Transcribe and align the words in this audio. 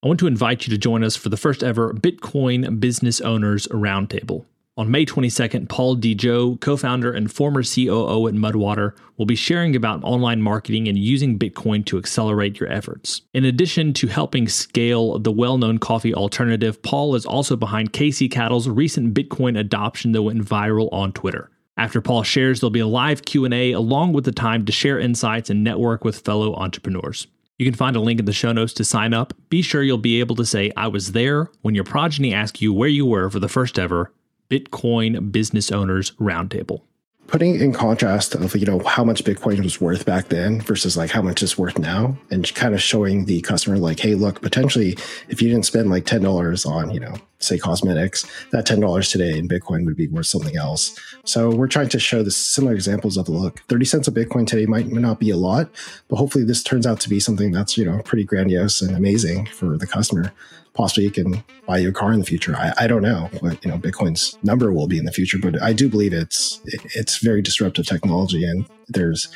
I 0.00 0.06
want 0.06 0.20
to 0.20 0.28
invite 0.28 0.64
you 0.64 0.70
to 0.70 0.78
join 0.78 1.02
us 1.02 1.16
for 1.16 1.28
the 1.28 1.36
first 1.36 1.64
ever 1.64 1.92
Bitcoin 1.92 2.78
Business 2.78 3.20
Owners 3.20 3.66
Roundtable. 3.66 4.44
On 4.76 4.88
May 4.88 5.04
22nd, 5.04 5.68
Paul 5.68 5.96
DeJoe, 5.96 6.60
co 6.60 6.76
founder 6.76 7.10
and 7.10 7.32
former 7.32 7.64
COO 7.64 8.28
at 8.28 8.34
Mudwater, 8.34 8.92
will 9.16 9.26
be 9.26 9.34
sharing 9.34 9.74
about 9.74 10.04
online 10.04 10.40
marketing 10.40 10.86
and 10.86 10.96
using 10.96 11.36
Bitcoin 11.36 11.84
to 11.86 11.98
accelerate 11.98 12.60
your 12.60 12.70
efforts. 12.70 13.22
In 13.34 13.44
addition 13.44 13.92
to 13.94 14.06
helping 14.06 14.46
scale 14.46 15.18
the 15.18 15.32
well 15.32 15.58
known 15.58 15.78
coffee 15.78 16.14
alternative, 16.14 16.80
Paul 16.80 17.16
is 17.16 17.26
also 17.26 17.56
behind 17.56 17.92
Casey 17.92 18.28
Cattle's 18.28 18.68
recent 18.68 19.14
Bitcoin 19.14 19.58
adoption 19.58 20.12
that 20.12 20.22
went 20.22 20.44
viral 20.44 20.92
on 20.92 21.10
Twitter. 21.10 21.50
After 21.76 22.00
Paul 22.00 22.22
shares, 22.22 22.60
there'll 22.60 22.70
be 22.70 22.78
a 22.78 22.86
live 22.86 23.24
Q&A 23.24 23.72
along 23.72 24.12
with 24.12 24.26
the 24.26 24.32
time 24.32 24.64
to 24.66 24.70
share 24.70 25.00
insights 25.00 25.50
and 25.50 25.64
network 25.64 26.04
with 26.04 26.20
fellow 26.20 26.54
entrepreneurs. 26.54 27.26
You 27.58 27.66
can 27.66 27.74
find 27.74 27.96
a 27.96 28.00
link 28.00 28.20
in 28.20 28.26
the 28.26 28.32
show 28.32 28.52
notes 28.52 28.72
to 28.74 28.84
sign 28.84 29.12
up. 29.12 29.34
Be 29.48 29.62
sure 29.62 29.82
you'll 29.82 29.98
be 29.98 30.20
able 30.20 30.36
to 30.36 30.46
say, 30.46 30.70
I 30.76 30.86
was 30.86 31.10
there 31.10 31.50
when 31.62 31.74
your 31.74 31.82
progeny 31.82 32.32
asks 32.32 32.62
you 32.62 32.72
where 32.72 32.88
you 32.88 33.04
were 33.04 33.28
for 33.30 33.40
the 33.40 33.48
first 33.48 33.78
ever 33.80 34.12
Bitcoin 34.48 35.32
Business 35.32 35.72
Owners 35.72 36.12
Roundtable 36.12 36.82
putting 37.28 37.60
in 37.60 37.72
contrast 37.72 38.34
of 38.34 38.56
you 38.56 38.66
know 38.66 38.80
how 38.80 39.04
much 39.04 39.22
bitcoin 39.22 39.62
was 39.62 39.80
worth 39.80 40.04
back 40.04 40.28
then 40.28 40.60
versus 40.62 40.96
like 40.96 41.10
how 41.10 41.22
much 41.22 41.42
it's 41.42 41.58
worth 41.58 41.78
now 41.78 42.16
and 42.30 42.52
kind 42.54 42.74
of 42.74 42.82
showing 42.82 43.26
the 43.26 43.40
customer 43.42 43.76
like 43.76 44.00
hey 44.00 44.14
look 44.14 44.40
potentially 44.40 44.96
if 45.28 45.40
you 45.40 45.48
didn't 45.48 45.66
spend 45.66 45.90
like 45.90 46.04
$10 46.04 46.66
on 46.66 46.90
you 46.90 46.98
know 46.98 47.14
say 47.38 47.58
cosmetics 47.58 48.26
that 48.50 48.66
$10 48.66 49.12
today 49.12 49.38
in 49.38 49.46
bitcoin 49.46 49.84
would 49.84 49.94
be 49.94 50.08
worth 50.08 50.26
something 50.26 50.56
else. 50.56 50.98
So 51.24 51.50
we're 51.50 51.68
trying 51.68 51.90
to 51.90 52.00
show 52.00 52.22
the 52.22 52.32
similar 52.32 52.74
examples 52.74 53.16
of 53.16 53.28
look 53.28 53.60
30 53.68 53.84
cents 53.84 54.08
of 54.08 54.14
bitcoin 54.14 54.46
today 54.46 54.66
might 54.66 54.88
not 54.88 55.20
be 55.20 55.30
a 55.30 55.36
lot 55.36 55.68
but 56.08 56.16
hopefully 56.16 56.44
this 56.44 56.62
turns 56.62 56.86
out 56.86 56.98
to 57.00 57.10
be 57.10 57.20
something 57.20 57.52
that's 57.52 57.76
you 57.76 57.84
know 57.84 58.00
pretty 58.04 58.24
grandiose 58.24 58.80
and 58.80 58.96
amazing 58.96 59.46
for 59.46 59.76
the 59.76 59.86
customer 59.86 60.32
possibly 60.78 61.02
you 61.02 61.10
can 61.10 61.42
buy 61.66 61.76
you 61.76 61.88
a 61.88 61.92
car 61.92 62.12
in 62.12 62.20
the 62.20 62.24
future. 62.24 62.54
I, 62.56 62.72
I 62.78 62.86
don't 62.86 63.02
know 63.02 63.28
what 63.40 63.62
you 63.64 63.70
know 63.70 63.78
Bitcoin's 63.78 64.38
number 64.44 64.72
will 64.72 64.86
be 64.86 64.96
in 64.96 65.04
the 65.06 65.12
future, 65.12 65.36
but 65.36 65.60
I 65.60 65.72
do 65.72 65.88
believe 65.88 66.12
it's 66.12 66.60
it, 66.66 66.80
it's 66.94 67.18
very 67.18 67.42
disruptive 67.42 67.84
technology, 67.84 68.44
and 68.44 68.64
there's 68.86 69.28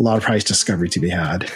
a 0.00 0.02
lot 0.02 0.16
of 0.16 0.22
price 0.22 0.42
discovery 0.42 0.88
to 0.88 0.98
be 0.98 1.10
had. 1.10 1.50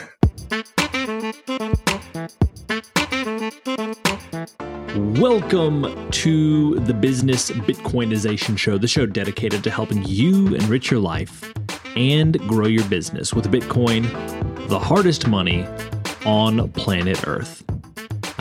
Welcome 5.19 6.11
to 6.11 6.79
the 6.81 6.93
Business 6.93 7.51
Bitcoinization 7.51 8.59
Show, 8.59 8.77
the 8.77 8.87
show 8.87 9.07
dedicated 9.07 9.65
to 9.65 9.71
helping 9.71 10.05
you 10.05 10.55
enrich 10.55 10.91
your 10.91 11.01
life 11.01 11.51
and 11.97 12.39
grow 12.41 12.67
your 12.67 12.85
business 12.91 13.33
with 13.33 13.51
Bitcoin, 13.51 14.03
the 14.69 14.79
hardest 14.79 15.27
money 15.27 15.67
on 16.27 16.71
planet 16.73 17.27
Earth. 17.27 17.65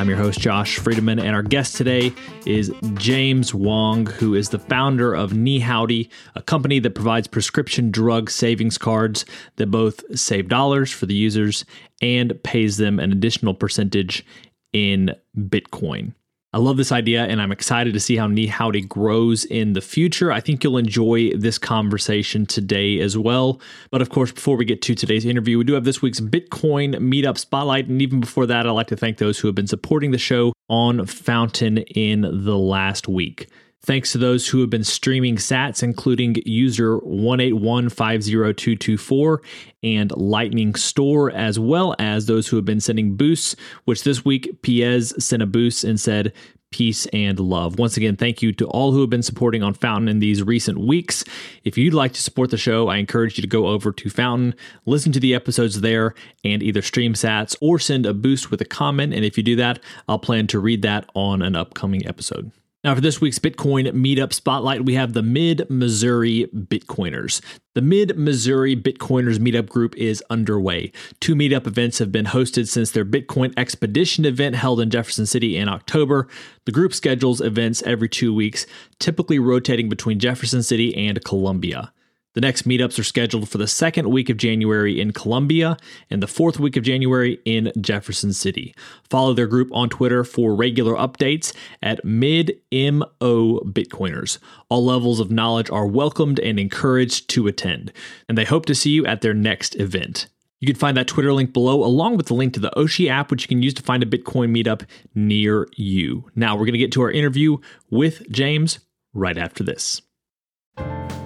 I'm 0.01 0.09
your 0.09 0.17
host, 0.17 0.39
Josh 0.39 0.79
Friedeman, 0.79 1.21
and 1.21 1.35
our 1.35 1.43
guest 1.43 1.75
today 1.75 2.11
is 2.47 2.73
James 2.95 3.53
Wong, 3.53 4.07
who 4.07 4.33
is 4.33 4.49
the 4.49 4.57
founder 4.57 5.13
of 5.13 5.33
NiHowdy, 5.33 6.09
a 6.33 6.41
company 6.41 6.79
that 6.79 6.95
provides 6.95 7.27
prescription 7.27 7.91
drug 7.91 8.31
savings 8.31 8.79
cards 8.79 9.25
that 9.57 9.67
both 9.67 10.03
save 10.19 10.49
dollars 10.49 10.91
for 10.91 11.05
the 11.05 11.13
users 11.13 11.65
and 12.01 12.33
pays 12.41 12.77
them 12.77 12.99
an 12.99 13.11
additional 13.11 13.53
percentage 13.53 14.25
in 14.73 15.11
Bitcoin. 15.37 16.15
I 16.53 16.57
love 16.57 16.75
this 16.75 16.91
idea 16.91 17.23
and 17.23 17.41
I'm 17.41 17.53
excited 17.53 17.93
to 17.93 17.99
see 18.01 18.17
how 18.17 18.27
NiHowdy 18.27 18.85
grows 18.85 19.45
in 19.45 19.71
the 19.71 19.79
future. 19.79 20.33
I 20.33 20.41
think 20.41 20.63
you'll 20.63 20.77
enjoy 20.77 21.31
this 21.31 21.57
conversation 21.57 22.45
today 22.45 22.99
as 22.99 23.17
well. 23.17 23.61
But 23.89 24.01
of 24.01 24.09
course, 24.09 24.33
before 24.33 24.57
we 24.57 24.65
get 24.65 24.81
to 24.81 24.95
today's 24.95 25.25
interview, 25.25 25.57
we 25.57 25.63
do 25.63 25.73
have 25.73 25.85
this 25.85 26.01
week's 26.01 26.19
Bitcoin 26.19 26.95
Meetup 26.95 27.37
Spotlight. 27.37 27.87
And 27.87 28.01
even 28.01 28.19
before 28.19 28.45
that, 28.47 28.67
I'd 28.67 28.71
like 28.71 28.87
to 28.87 28.97
thank 28.97 29.17
those 29.17 29.39
who 29.39 29.47
have 29.47 29.55
been 29.55 29.67
supporting 29.67 30.11
the 30.11 30.17
show 30.17 30.51
on 30.67 31.05
Fountain 31.05 31.77
in 31.77 32.21
the 32.21 32.57
last 32.57 33.07
week. 33.07 33.47
Thanks 33.83 34.11
to 34.11 34.19
those 34.19 34.47
who 34.47 34.61
have 34.61 34.69
been 34.69 34.83
streaming 34.83 35.37
sats, 35.37 35.81
including 35.81 36.35
user 36.45 36.99
181502224 36.99 39.39
and 39.81 40.15
Lightning 40.15 40.75
Store, 40.75 41.31
as 41.31 41.57
well 41.57 41.95
as 41.97 42.27
those 42.27 42.47
who 42.47 42.57
have 42.57 42.65
been 42.65 42.79
sending 42.79 43.15
boosts, 43.15 43.55
which 43.85 44.03
this 44.03 44.23
week 44.23 44.61
Piez 44.61 45.19
sent 45.19 45.41
a 45.41 45.47
boost 45.47 45.83
and 45.83 45.99
said, 45.99 46.31
peace 46.71 47.05
and 47.07 47.39
love. 47.39 47.77
Once 47.77 47.97
again, 47.97 48.15
thank 48.15 48.41
you 48.41 48.51
to 48.53 48.65
all 48.67 48.91
who 48.91 49.01
have 49.01 49.09
been 49.09 49.21
supporting 49.21 49.61
on 49.61 49.73
Fountain 49.73 50.07
in 50.07 50.19
these 50.19 50.41
recent 50.41 50.79
weeks. 50.79 51.23
If 51.63 51.77
you'd 51.77 51.93
like 51.93 52.13
to 52.13 52.21
support 52.21 52.49
the 52.49 52.57
show, 52.57 52.87
I 52.87 52.97
encourage 52.97 53.37
you 53.37 53.41
to 53.41 53.47
go 53.47 53.67
over 53.67 53.91
to 53.91 54.09
Fountain, 54.09 54.55
listen 54.85 55.11
to 55.11 55.19
the 55.19 55.35
episodes 55.35 55.81
there, 55.81 56.15
and 56.45 56.63
either 56.63 56.81
stream 56.81 57.13
sats 57.13 57.55
or 57.61 57.77
send 57.77 58.05
a 58.05 58.13
boost 58.13 58.51
with 58.51 58.61
a 58.61 58.65
comment. 58.65 59.13
And 59.13 59.25
if 59.25 59.37
you 59.37 59.43
do 59.43 59.57
that, 59.57 59.79
I'll 60.07 60.19
plan 60.19 60.47
to 60.47 60.59
read 60.59 60.81
that 60.83 61.09
on 61.13 61.41
an 61.41 61.55
upcoming 61.55 62.07
episode. 62.07 62.51
Now, 62.83 62.95
for 62.95 63.01
this 63.01 63.21
week's 63.21 63.37
Bitcoin 63.37 63.87
Meetup 63.91 64.33
Spotlight, 64.33 64.85
we 64.85 64.95
have 64.95 65.13
the 65.13 65.21
Mid 65.21 65.69
Missouri 65.69 66.47
Bitcoiners. 66.51 67.39
The 67.75 67.81
Mid 67.81 68.17
Missouri 68.17 68.75
Bitcoiners 68.75 69.37
Meetup 69.37 69.69
group 69.69 69.95
is 69.97 70.23
underway. 70.31 70.91
Two 71.19 71.35
meetup 71.35 71.67
events 71.67 71.99
have 71.99 72.11
been 72.11 72.25
hosted 72.25 72.67
since 72.67 72.89
their 72.89 73.05
Bitcoin 73.05 73.53
Expedition 73.55 74.25
event 74.25 74.55
held 74.55 74.81
in 74.81 74.89
Jefferson 74.89 75.27
City 75.27 75.57
in 75.57 75.69
October. 75.69 76.27
The 76.65 76.71
group 76.71 76.95
schedules 76.95 77.39
events 77.39 77.83
every 77.83 78.09
two 78.09 78.33
weeks, 78.33 78.65
typically 78.97 79.37
rotating 79.37 79.87
between 79.87 80.17
Jefferson 80.17 80.63
City 80.63 81.07
and 81.07 81.23
Columbia. 81.23 81.93
The 82.33 82.41
next 82.41 82.65
meetups 82.65 82.97
are 82.97 83.03
scheduled 83.03 83.49
for 83.49 83.57
the 83.57 83.67
second 83.67 84.09
week 84.09 84.29
of 84.29 84.37
January 84.37 85.01
in 85.01 85.11
Columbia 85.11 85.75
and 86.09 86.23
the 86.23 86.27
fourth 86.27 86.59
week 86.59 86.77
of 86.77 86.83
January 86.83 87.39
in 87.43 87.73
Jefferson 87.81 88.31
City. 88.31 88.73
Follow 89.09 89.33
their 89.33 89.47
group 89.47 89.69
on 89.73 89.89
Twitter 89.89 90.23
for 90.23 90.55
regular 90.55 90.95
updates 90.95 91.53
at 91.81 92.03
MidMO 92.05 93.09
Bitcoiners. 93.29 94.37
All 94.69 94.85
levels 94.85 95.19
of 95.19 95.29
knowledge 95.29 95.69
are 95.69 95.85
welcomed 95.85 96.39
and 96.39 96.57
encouraged 96.57 97.29
to 97.31 97.47
attend, 97.47 97.91
and 98.29 98.37
they 98.37 98.45
hope 98.45 98.65
to 98.67 98.75
see 98.75 98.91
you 98.91 99.05
at 99.05 99.19
their 99.19 99.33
next 99.33 99.75
event. 99.75 100.27
You 100.61 100.67
can 100.67 100.77
find 100.77 100.95
that 100.95 101.07
Twitter 101.07 101.33
link 101.33 101.51
below, 101.51 101.83
along 101.83 102.15
with 102.15 102.27
the 102.27 102.35
link 102.35 102.53
to 102.53 102.61
the 102.61 102.71
Oshi 102.77 103.09
app, 103.09 103.29
which 103.29 103.41
you 103.41 103.47
can 103.49 103.63
use 103.63 103.73
to 103.73 103.83
find 103.83 104.03
a 104.03 104.05
Bitcoin 104.05 104.55
meetup 104.55 104.85
near 105.15 105.67
you. 105.75 106.29
Now, 106.35 106.55
we're 106.55 106.65
going 106.65 106.73
to 106.73 106.79
get 106.79 106.93
to 106.93 107.01
our 107.01 107.11
interview 107.11 107.57
with 107.89 108.29
James 108.31 108.79
right 109.13 109.37
after 109.37 109.63
this. 109.63 110.01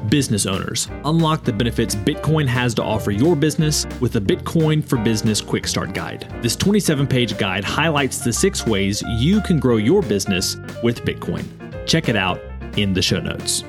Business 0.09 0.45
owners, 0.45 0.87
unlock 1.03 1.43
the 1.43 1.53
benefits 1.53 1.95
Bitcoin 1.95 2.45
has 2.45 2.75
to 2.75 2.83
offer 2.83 3.09
your 3.09 3.35
business 3.35 3.87
with 3.99 4.11
the 4.11 4.19
Bitcoin 4.19 4.83
for 4.83 4.97
Business 4.97 5.41
Quick 5.41 5.65
Start 5.65 5.95
Guide. 5.95 6.31
This 6.43 6.55
27 6.55 7.07
page 7.07 7.37
guide 7.39 7.63
highlights 7.63 8.19
the 8.19 8.31
six 8.31 8.67
ways 8.67 9.01
you 9.17 9.41
can 9.41 9.59
grow 9.59 9.77
your 9.77 10.03
business 10.03 10.57
with 10.83 11.03
Bitcoin. 11.05 11.45
Check 11.87 12.07
it 12.07 12.15
out 12.15 12.39
in 12.77 12.93
the 12.93 13.01
show 13.01 13.19
notes. 13.19 13.63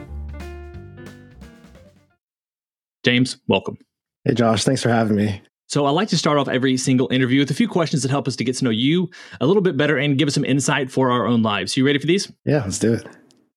James, 3.02 3.38
welcome. 3.48 3.78
Hey, 4.24 4.34
Josh, 4.34 4.64
thanks 4.64 4.82
for 4.82 4.90
having 4.90 5.16
me. 5.16 5.40
So, 5.68 5.86
I 5.86 5.90
like 5.90 6.08
to 6.08 6.18
start 6.18 6.38
off 6.38 6.48
every 6.48 6.76
single 6.76 7.10
interview 7.10 7.40
with 7.40 7.50
a 7.50 7.54
few 7.54 7.66
questions 7.68 8.02
that 8.02 8.10
help 8.10 8.28
us 8.28 8.36
to 8.36 8.44
get 8.44 8.56
to 8.56 8.64
know 8.64 8.70
you 8.70 9.08
a 9.40 9.46
little 9.46 9.62
bit 9.62 9.76
better 9.76 9.96
and 9.96 10.18
give 10.18 10.28
us 10.28 10.34
some 10.34 10.44
insight 10.44 10.90
for 10.90 11.10
our 11.10 11.26
own 11.26 11.42
lives. 11.42 11.76
You 11.76 11.86
ready 11.86 11.98
for 11.98 12.06
these? 12.06 12.30
Yeah, 12.44 12.62
let's 12.62 12.78
do 12.78 12.92
it. 12.92 13.06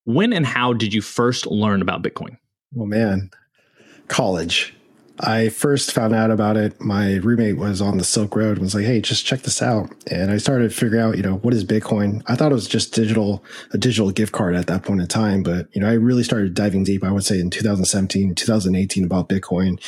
When 0.06 0.32
and 0.32 0.46
how 0.46 0.74
did 0.74 0.94
you 0.94 1.02
first 1.02 1.46
learn 1.46 1.82
about 1.82 2.04
Bitcoin? 2.04 2.38
Oh 2.78 2.86
man, 2.86 3.32
college. 4.08 4.76
I 5.22 5.50
first 5.50 5.92
found 5.92 6.16
out 6.16 6.32
about 6.32 6.56
it. 6.56 6.80
My 6.80 7.16
roommate 7.16 7.58
was 7.58 7.82
on 7.82 7.98
the 7.98 8.06
Silk 8.06 8.36
Road 8.38 8.54
and 8.54 8.62
was 8.62 8.76
like, 8.76 8.86
"Hey, 8.86 9.02
just 9.02 9.26
check 9.26 9.42
this 9.42 9.62
out." 9.62 9.92
And 10.10 10.32
I 10.32 10.38
started 10.38 10.70
to 10.70 10.76
figure 10.76 11.00
out, 11.00 11.18
you 11.18 11.24
know, 11.24 11.38
what 11.38 11.54
is 11.54 11.66
Bitcoin? 11.66 12.22
I 12.28 12.36
thought 12.36 12.52
it 12.52 12.56
was 12.56 12.68
just 12.68 12.94
digital, 12.94 13.44
a 13.74 13.78
digital 13.78 14.12
gift 14.12 14.32
card 14.32 14.56
at 14.56 14.68
that 14.68 14.84
point 14.84 15.02
in 15.02 15.08
time. 15.08 15.44
But 15.44 15.68
you 15.74 15.82
know, 15.82 15.90
I 15.90 15.94
really 15.94 16.24
started 16.24 16.54
diving 16.54 16.86
deep. 16.86 17.04
I 17.04 17.12
would 17.12 17.26
say 17.26 17.40
in 17.40 17.50
2017, 17.50 18.34
2018 18.36 19.04
about 19.04 19.28
Bitcoin, 19.28 19.82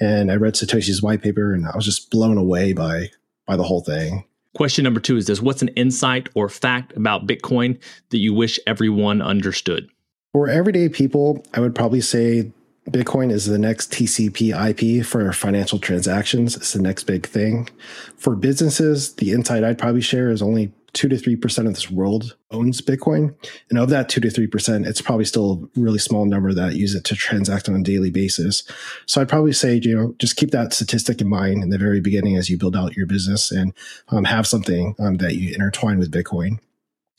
and 0.00 0.32
I 0.32 0.36
read 0.36 0.54
Satoshi's 0.54 1.02
white 1.02 1.22
paper, 1.22 1.54
and 1.54 1.66
I 1.66 1.76
was 1.76 1.84
just 1.84 2.10
blown 2.10 2.38
away 2.38 2.72
by 2.72 3.10
by 3.46 3.56
the 3.56 3.64
whole 3.64 3.82
thing. 3.82 4.24
Question 4.56 4.82
number 4.82 5.00
two 5.00 5.16
is 5.16 5.26
this: 5.26 5.40
What's 5.40 5.62
an 5.62 5.68
insight 5.68 6.28
or 6.34 6.48
fact 6.48 6.96
about 6.96 7.28
Bitcoin 7.28 7.80
that 8.10 8.18
you 8.18 8.34
wish 8.34 8.58
everyone 8.66 9.22
understood? 9.22 9.91
For 10.32 10.48
everyday 10.48 10.88
people, 10.88 11.44
I 11.52 11.60
would 11.60 11.74
probably 11.74 12.00
say 12.00 12.52
Bitcoin 12.88 13.30
is 13.30 13.44
the 13.44 13.58
next 13.58 13.92
TCP 13.92 14.52
IP 14.70 15.04
for 15.04 15.30
financial 15.34 15.78
transactions. 15.78 16.56
It's 16.56 16.72
the 16.72 16.80
next 16.80 17.04
big 17.04 17.26
thing. 17.26 17.68
For 18.16 18.34
businesses, 18.34 19.12
the 19.16 19.32
insight 19.32 19.62
I'd 19.62 19.78
probably 19.78 20.00
share 20.00 20.30
is 20.30 20.40
only 20.40 20.72
two 20.94 21.08
to 21.08 21.18
three 21.18 21.36
percent 21.36 21.68
of 21.68 21.74
this 21.74 21.90
world 21.90 22.34
owns 22.50 22.80
Bitcoin. 22.80 23.34
And 23.68 23.78
of 23.78 23.90
that 23.90 24.08
two 24.08 24.22
to 24.22 24.30
three 24.30 24.46
percent, 24.46 24.86
it's 24.86 25.02
probably 25.02 25.26
still 25.26 25.68
a 25.76 25.80
really 25.80 25.98
small 25.98 26.24
number 26.24 26.54
that 26.54 26.76
use 26.76 26.94
it 26.94 27.04
to 27.04 27.14
transact 27.14 27.68
on 27.68 27.76
a 27.76 27.82
daily 27.82 28.10
basis. 28.10 28.64
So 29.04 29.20
I'd 29.20 29.28
probably 29.28 29.52
say, 29.52 29.80
you 29.82 29.94
know, 29.94 30.14
just 30.18 30.36
keep 30.36 30.50
that 30.52 30.72
statistic 30.72 31.20
in 31.20 31.28
mind 31.28 31.62
in 31.62 31.68
the 31.68 31.78
very 31.78 32.00
beginning 32.00 32.36
as 32.36 32.48
you 32.48 32.56
build 32.56 32.74
out 32.74 32.96
your 32.96 33.06
business 33.06 33.50
and 33.50 33.74
um, 34.08 34.24
have 34.24 34.46
something 34.46 34.94
um, 34.98 35.18
that 35.18 35.34
you 35.34 35.54
intertwine 35.54 35.98
with 35.98 36.10
Bitcoin. 36.10 36.58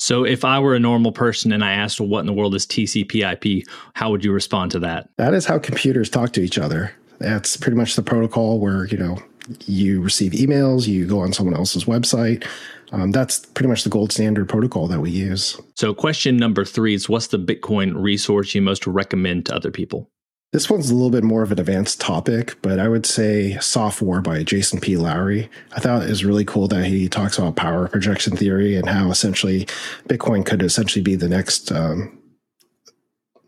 So 0.03 0.25
if 0.25 0.43
I 0.43 0.59
were 0.59 0.75
a 0.75 0.81
normal 0.81 1.13
person 1.13 1.53
and 1.53 1.63
I 1.63 1.71
asked 1.71 1.97
well, 1.97 2.09
what 2.09 2.19
in 2.19 2.25
the 2.25 2.33
world 2.33 2.55
is 2.55 2.65
TCP/IP, 2.65 3.65
how 3.93 4.11
would 4.11 4.25
you 4.25 4.33
respond 4.33 4.71
to 4.71 4.79
that? 4.79 5.07
That 5.15 5.33
is 5.33 5.45
how 5.45 5.59
computers 5.59 6.09
talk 6.09 6.33
to 6.33 6.41
each 6.41 6.57
other. 6.57 6.91
That's 7.19 7.55
pretty 7.55 7.77
much 7.77 7.95
the 7.95 8.03
protocol 8.03 8.59
where, 8.59 8.85
you 8.87 8.97
know, 8.97 9.17
you 9.65 10.01
receive 10.01 10.33
emails, 10.33 10.87
you 10.87 11.07
go 11.07 11.21
on 11.21 11.31
someone 11.31 11.55
else's 11.55 11.85
website. 11.85 12.45
Um, 12.91 13.11
that's 13.11 13.45
pretty 13.45 13.69
much 13.69 13.85
the 13.85 13.89
gold 13.89 14.11
standard 14.11 14.49
protocol 14.49 14.87
that 14.87 14.99
we 14.99 15.09
use. 15.09 15.57
So, 15.75 15.93
question 15.93 16.35
number 16.35 16.65
three 16.65 16.93
is 16.93 17.07
what's 17.07 17.27
the 17.27 17.39
Bitcoin 17.39 17.93
resource 17.95 18.53
you 18.53 18.61
most 18.61 18.85
recommend 18.85 19.45
to 19.45 19.55
other 19.55 19.71
people? 19.71 20.09
This 20.53 20.69
one's 20.69 20.91
a 20.91 20.93
little 20.93 21.09
bit 21.09 21.23
more 21.23 21.41
of 21.41 21.51
an 21.51 21.59
advanced 21.59 21.99
topic, 21.99 22.61
but 22.61 22.79
I 22.79 22.87
would 22.87 23.07
say 23.07 23.55
Softwar 23.57 24.21
by 24.21 24.43
Jason 24.43 24.79
P. 24.79 24.97
Lowery. 24.97 25.49
I 25.75 25.79
thought 25.79 26.03
it 26.03 26.09
was 26.09 26.23
really 26.23 26.45
cool 26.45 26.67
that 26.67 26.85
he 26.85 27.09
talks 27.09 27.39
about 27.39 27.55
power 27.55 27.87
projection 27.87 28.37
theory 28.37 28.75
and 28.75 28.87
how 28.87 29.09
essentially 29.09 29.65
Bitcoin 30.07 30.45
could 30.45 30.61
essentially 30.61 31.01
be 31.01 31.15
the 31.15 31.27
next 31.27 31.71
um, 31.71 32.19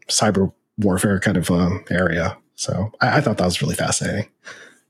cyber 0.09 0.51
warfare 0.79 1.19
kind 1.19 1.37
of 1.37 1.51
um, 1.51 1.85
area. 1.91 2.37
So 2.55 2.91
I, 2.99 3.17
I, 3.17 3.21
thought 3.21 3.37
that 3.37 3.45
was 3.45 3.61
really 3.61 3.75
fascinating. 3.75 4.27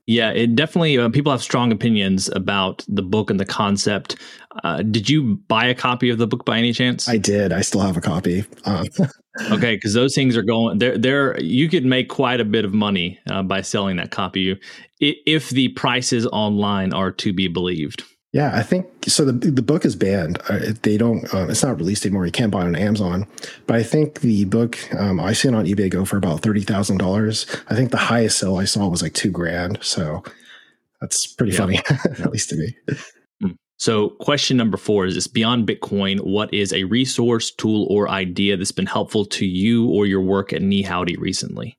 Yeah, 0.08 0.32
it 0.32 0.56
definitely. 0.56 0.98
Uh, 0.98 1.10
people 1.10 1.32
have 1.32 1.42
strong 1.42 1.72
opinions 1.72 2.30
about 2.30 2.86
the 2.88 3.02
book 3.02 3.32
and 3.32 3.40
the 3.40 3.46
concept. 3.46 4.18
Uh, 4.64 4.84
did 4.84 5.10
you 5.10 5.38
buy 5.48 5.66
a 5.66 5.74
copy 5.74 6.10
of 6.10 6.20
the 6.20 6.28
book 6.28 6.46
by 6.46 6.60
any 6.60 6.74
chance? 6.74 7.10
I 7.10 7.18
did. 7.18 7.52
I 7.52 7.62
still 7.62 7.82
have 7.82 7.98
a 7.98 8.02
copy. 8.02 8.46
Uh, 8.66 8.86
okay, 9.52 9.76
because 9.76 9.94
those 9.94 10.14
things 10.14 10.38
are 10.38 10.44
going 10.44 10.78
there. 10.78 10.98
There, 10.98 11.42
you 11.42 11.70
could 11.70 11.86
make 11.86 12.10
quite 12.10 12.40
a 12.40 12.46
bit 12.46 12.66
of 12.66 12.74
money 12.74 13.20
uh, 13.28 13.42
by 13.42 13.62
selling 13.62 13.98
that 13.98 14.12
copy 14.12 14.60
if 15.00 15.50
the 15.50 15.70
prices 15.70 16.28
online 16.28 16.94
are 16.94 17.12
to 17.12 17.34
be 17.34 17.48
believed. 17.48 18.04
Yeah, 18.36 18.52
I 18.54 18.64
think 18.64 18.88
so. 19.08 19.24
The 19.24 19.32
the 19.32 19.62
book 19.62 19.86
is 19.86 19.96
banned. 19.96 20.40
Uh, 20.50 20.74
they 20.82 20.98
don't. 20.98 21.24
Uh, 21.34 21.48
it's 21.48 21.64
not 21.64 21.78
released 21.78 22.06
anymore. 22.06 22.26
You 22.26 22.34
can't 22.34 22.52
buy 22.52 22.64
it 22.64 22.66
on 22.66 22.76
Amazon. 22.76 23.28
But 23.66 23.78
I 23.78 23.84
think 23.84 24.20
the 24.20 24.44
book 24.44 24.78
um, 24.94 25.22
I 25.22 25.32
seen 25.32 25.56
on 25.56 25.64
eBay 25.64 25.90
go 25.90 26.04
for 26.04 26.18
about 26.18 26.42
thirty 26.42 26.60
thousand 26.60 26.98
dollars. 26.98 27.46
I 27.70 27.76
think 27.76 27.92
the 27.92 27.98
highest 27.98 28.38
sell 28.38 28.58
I 28.58 28.66
saw 28.66 28.90
was 28.90 29.02
like 29.02 29.14
two 29.14 29.32
grand. 29.32 29.80
So 29.82 30.22
that's 31.00 31.28
pretty 31.28 31.54
yeah. 31.54 31.58
funny, 31.60 31.78
at 31.90 32.30
least 32.30 32.50
to 32.50 32.58
me. 32.58 32.76
Hmm. 33.42 33.52
So, 33.78 34.10
question 34.20 34.58
number 34.58 34.76
four 34.76 35.06
is 35.06 35.16
this 35.16 35.28
beyond 35.28 35.66
Bitcoin, 35.66 36.20
what 36.20 36.54
is 36.54 36.74
a 36.74 36.84
resource, 36.84 37.52
tool, 37.52 37.88
or 37.90 38.10
idea 38.10 38.58
that's 38.58 38.74
been 38.74 38.86
helpful 38.86 39.24
to 39.28 39.46
you 39.46 39.88
or 39.88 40.06
your 40.08 40.20
work 40.20 40.52
at 40.52 40.62
NiHowdy 40.62 41.18
recently? 41.18 41.78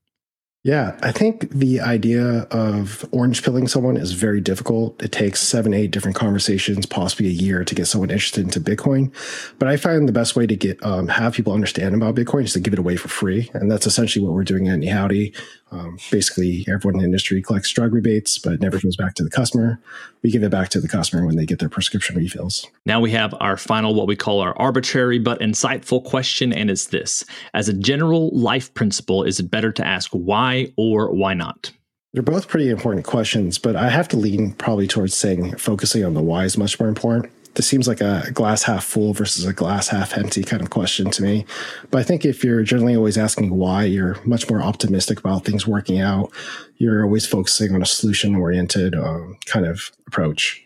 Yeah, 0.67 0.99
I 1.01 1.13
think 1.13 1.49
the 1.51 1.81
idea 1.81 2.41
of 2.51 3.05
orange 3.13 3.45
pilling 3.45 3.69
someone 3.69 3.97
is 3.97 4.15
very 4.15 4.41
difficult. 4.41 5.01
It 5.01 5.13
takes 5.13 5.41
seven, 5.41 5.73
eight 5.73 5.93
different 5.93 6.17
conversations, 6.17 6.87
possibly 6.87 7.29
a 7.29 7.31
year, 7.31 7.65
to 7.65 7.73
get 7.73 7.87
someone 7.87 8.11
interested 8.11 8.43
into 8.43 8.61
Bitcoin. 8.61 9.13
But 9.61 9.69
I 9.69 9.77
find 9.77 10.09
the 10.09 10.13
best 10.13 10.35
way 10.35 10.45
to 10.45 10.57
get 10.57 10.85
um, 10.85 11.07
have 11.07 11.35
people 11.35 11.53
understand 11.53 11.95
about 11.95 12.17
Bitcoin 12.17 12.43
is 12.43 12.53
to 12.55 12.59
give 12.59 12.73
it 12.73 12.81
away 12.81 12.97
for 12.97 13.07
free, 13.07 13.49
and 13.55 13.71
that's 13.71 13.87
essentially 13.87 14.25
what 14.25 14.35
we're 14.35 14.43
doing 14.43 14.67
at 14.67 14.85
Howdy. 14.85 15.33
Um, 15.71 15.99
basically, 16.11 16.65
everyone 16.69 16.95
in 16.95 17.01
the 17.01 17.05
industry 17.05 17.43
collects 17.43 17.71
drug 17.71 17.93
rebates, 17.93 18.39
but 18.39 18.61
never 18.61 18.81
goes 18.81 18.97
back 18.97 19.15
to 19.15 19.25
the 19.25 19.31
customer. 19.31 19.81
We 20.23 20.31
give 20.31 20.43
it 20.43 20.51
back 20.51 20.69
to 20.71 20.81
the 20.81 20.89
customer 20.89 21.27
when 21.27 21.37
they 21.37 21.47
get 21.47 21.59
their 21.59 21.69
prescription 21.69 22.17
refills. 22.17 22.67
Now 22.85 23.01
we 23.01 23.11
have 23.13 23.35
our 23.41 23.57
final, 23.57 23.95
what 23.95 24.07
we 24.07 24.17
call 24.17 24.41
our 24.41 24.57
arbitrary 24.59 25.19
but 25.19 25.41
insightful 25.41 26.05
question, 26.05 26.53
and 26.53 26.71
it's 26.71 26.87
this 26.87 27.25
As 27.55 27.69
a 27.69 27.73
general 27.73 28.31
life 28.31 28.73
principle, 28.75 29.23
is 29.23 29.39
it 29.39 29.51
better 29.51 29.71
to 29.73 29.87
ask 29.87 30.11
why 30.13 30.56
or 30.77 31.13
why 31.13 31.35
not? 31.35 31.73
They're 32.13 32.23
both 32.23 32.49
pretty 32.49 32.71
important 32.71 33.05
questions, 33.05 33.59
but 33.59 33.77
I 33.77 33.91
have 33.91 34.09
to 34.09 34.17
lean 34.17 34.53
probably 34.53 34.87
towards 34.87 35.15
saying 35.15 35.57
focusing 35.57 36.05
on 36.05 36.15
the 36.15 36.23
why 36.23 36.45
is 36.45 36.57
much 36.57 36.81
more 36.81 36.89
important 36.89 37.31
this 37.57 37.67
seems 37.67 37.89
like 37.89 38.01
a 38.03 38.31
glass 38.33 38.63
half 38.63 38.85
full 38.85 39.15
versus 39.15 39.47
a 39.47 39.53
glass 39.53 39.89
half 39.89 40.17
empty 40.17 40.45
kind 40.45 40.63
of 40.63 40.71
question 40.71 41.11
to 41.11 41.23
me. 41.23 41.47
But 41.91 41.99
I 41.99 42.03
think 42.03 42.25
if 42.25 42.45
you're 42.45 42.63
generally 42.63 42.95
always 42.95 43.19
asking 43.19 43.51
why, 43.51 43.85
you're 43.85 44.19
much 44.25 44.49
more 44.49 44.63
optimistic 44.63 45.19
about 45.19 45.45
things 45.45 45.67
working 45.67 45.99
out. 45.99 46.31
You're 46.77 47.05
always 47.05 47.27
focusing 47.27 47.75
on 47.75 47.83
a 47.83 47.87
solution 47.87 48.37
oriented 48.37 48.95
um, 48.95 49.39
kind 49.47 49.67
of 49.67 49.91
approach. 50.07 50.66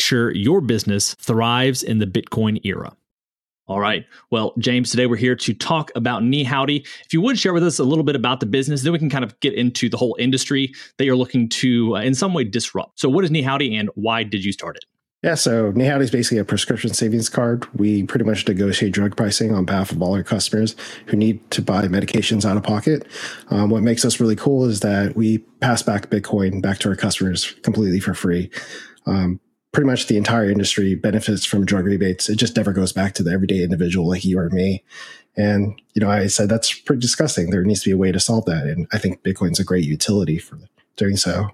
make 0.00 0.06
sure 0.06 0.34
your 0.34 0.62
business 0.62 1.12
thrives 1.20 1.82
in 1.82 1.98
the 1.98 2.06
Bitcoin 2.06 2.58
era. 2.64 2.96
All 3.66 3.78
right. 3.78 4.06
Well, 4.30 4.54
James, 4.58 4.90
today 4.90 5.04
we're 5.04 5.16
here 5.16 5.36
to 5.36 5.52
talk 5.52 5.90
about 5.94 6.22
NiHowdy. 6.22 6.86
If 7.04 7.12
you 7.12 7.20
would 7.20 7.38
share 7.38 7.52
with 7.52 7.62
us 7.62 7.78
a 7.78 7.84
little 7.84 8.02
bit 8.02 8.16
about 8.16 8.40
the 8.40 8.46
business, 8.46 8.82
then 8.82 8.92
we 8.94 8.98
can 8.98 9.10
kind 9.10 9.24
of 9.24 9.38
get 9.40 9.52
into 9.52 9.90
the 9.90 9.98
whole 9.98 10.16
industry 10.18 10.72
that 10.96 11.04
you're 11.04 11.16
looking 11.16 11.50
to, 11.50 11.96
uh, 11.96 12.00
in 12.00 12.14
some 12.14 12.32
way, 12.32 12.44
disrupt. 12.44 12.98
So, 12.98 13.10
what 13.10 13.24
is 13.24 13.30
NiHowdy 13.30 13.78
and 13.78 13.90
why 13.94 14.22
did 14.22 14.42
you 14.42 14.52
start 14.52 14.76
it? 14.76 14.86
Yeah, 15.22 15.34
so 15.34 15.70
NiHowdy 15.72 16.00
is 16.00 16.10
basically 16.10 16.38
a 16.38 16.46
prescription 16.46 16.94
savings 16.94 17.28
card. 17.28 17.66
We 17.78 18.04
pretty 18.04 18.24
much 18.24 18.48
negotiate 18.48 18.92
drug 18.92 19.16
pricing 19.18 19.54
on 19.54 19.66
behalf 19.66 19.92
of 19.92 20.00
all 20.00 20.14
our 20.14 20.22
customers 20.22 20.74
who 21.06 21.18
need 21.18 21.48
to 21.50 21.60
buy 21.60 21.82
medications 21.88 22.48
out 22.48 22.56
of 22.56 22.62
pocket. 22.62 23.06
Um, 23.50 23.68
what 23.68 23.82
makes 23.82 24.06
us 24.06 24.18
really 24.18 24.36
cool 24.36 24.64
is 24.64 24.80
that 24.80 25.14
we 25.14 25.38
pass 25.60 25.82
back 25.82 26.08
Bitcoin 26.08 26.62
back 26.62 26.78
to 26.78 26.88
our 26.88 26.96
customers 26.96 27.52
completely 27.62 28.00
for 28.00 28.14
free. 28.14 28.50
Um, 29.04 29.40
pretty 29.72 29.86
much 29.86 30.06
the 30.06 30.16
entire 30.16 30.50
industry 30.50 30.94
benefits 30.94 31.44
from 31.44 31.64
drug 31.64 31.84
rebates. 31.84 32.28
It 32.28 32.36
just 32.36 32.56
never 32.56 32.72
goes 32.72 32.92
back 32.92 33.14
to 33.14 33.22
the 33.22 33.30
everyday 33.30 33.62
individual 33.62 34.08
like 34.08 34.24
you 34.24 34.38
or 34.38 34.50
me. 34.50 34.84
And, 35.36 35.80
you 35.94 36.00
know, 36.00 36.10
I 36.10 36.26
said 36.26 36.48
that's 36.48 36.74
pretty 36.74 37.00
disgusting. 37.00 37.50
There 37.50 37.62
needs 37.62 37.82
to 37.82 37.90
be 37.90 37.92
a 37.92 37.96
way 37.96 38.10
to 38.12 38.20
solve 38.20 38.46
that. 38.46 38.66
And 38.66 38.86
I 38.92 38.98
think 38.98 39.22
Bitcoin's 39.22 39.60
a 39.60 39.64
great 39.64 39.84
utility 39.84 40.38
for 40.38 40.58
doing 40.96 41.16
so. 41.16 41.50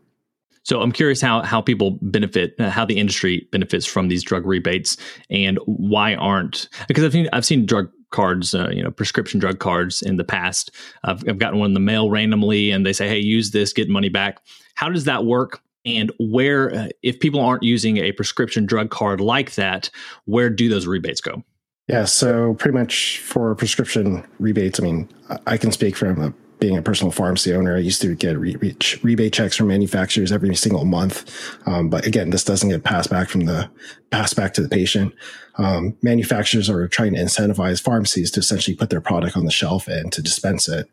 So 0.62 0.80
I'm 0.80 0.90
curious 0.90 1.20
how 1.20 1.42
how 1.42 1.60
people 1.60 1.96
benefit, 2.02 2.56
uh, 2.58 2.70
how 2.70 2.84
the 2.84 2.98
industry 2.98 3.46
benefits 3.52 3.86
from 3.86 4.08
these 4.08 4.24
drug 4.24 4.44
rebates, 4.44 4.96
and 5.30 5.60
why 5.66 6.16
aren't 6.16 6.68
because 6.88 7.04
I've 7.04 7.12
seen 7.12 7.28
I've 7.32 7.44
seen 7.44 7.66
drug 7.66 7.88
cards, 8.10 8.52
uh, 8.52 8.70
you 8.72 8.82
know, 8.82 8.90
prescription 8.90 9.38
drug 9.38 9.60
cards 9.60 10.02
in 10.02 10.16
the 10.16 10.24
past. 10.24 10.72
I've, 11.04 11.22
I've 11.28 11.38
gotten 11.38 11.60
one 11.60 11.70
in 11.70 11.74
the 11.74 11.80
mail 11.80 12.10
randomly, 12.10 12.72
and 12.72 12.84
they 12.84 12.92
say, 12.92 13.06
"Hey, 13.08 13.18
use 13.18 13.52
this, 13.52 13.72
get 13.72 13.88
money 13.88 14.08
back." 14.08 14.40
How 14.74 14.88
does 14.88 15.04
that 15.04 15.24
work? 15.24 15.60
And 15.86 16.12
where 16.18 16.74
uh, 16.74 16.88
if 17.02 17.20
people 17.20 17.40
aren't 17.40 17.62
using 17.62 17.98
a 17.98 18.12
prescription 18.12 18.66
drug 18.66 18.90
card 18.90 19.20
like 19.20 19.54
that 19.54 19.88
where 20.24 20.50
do 20.50 20.68
those 20.68 20.86
rebates 20.86 21.20
go? 21.20 21.42
Yeah 21.88 22.04
so 22.04 22.54
pretty 22.54 22.76
much 22.76 23.20
for 23.20 23.54
prescription 23.54 24.26
rebates 24.38 24.80
i 24.80 24.82
mean 24.82 25.08
i 25.46 25.56
can 25.56 25.72
speak 25.72 25.96
from 25.96 26.20
a, 26.20 26.34
being 26.58 26.76
a 26.76 26.82
personal 26.82 27.12
pharmacy 27.12 27.52
owner. 27.52 27.76
I 27.76 27.80
used 27.80 28.00
to 28.00 28.14
get 28.14 28.38
re- 28.38 28.56
rebate 29.02 29.32
checks 29.34 29.56
from 29.56 29.68
manufacturers 29.68 30.32
every 30.32 30.54
single 30.54 30.86
month. 30.86 31.30
Um, 31.66 31.90
but 31.90 32.06
again 32.06 32.30
this 32.30 32.44
doesn't 32.44 32.70
get 32.70 32.82
passed 32.82 33.10
back 33.10 33.28
from 33.28 33.42
the 33.42 33.70
passed 34.10 34.36
back 34.36 34.54
to 34.54 34.62
the 34.62 34.68
patient. 34.68 35.14
Um, 35.58 35.96
manufacturers 36.02 36.70
are 36.70 36.88
trying 36.88 37.14
to 37.14 37.20
incentivize 37.20 37.80
pharmacies 37.80 38.30
to 38.32 38.40
essentially 38.40 38.76
put 38.76 38.90
their 38.90 39.00
product 39.00 39.36
on 39.36 39.44
the 39.44 39.50
shelf 39.50 39.86
and 39.86 40.12
to 40.12 40.22
dispense 40.22 40.68
it 40.68 40.88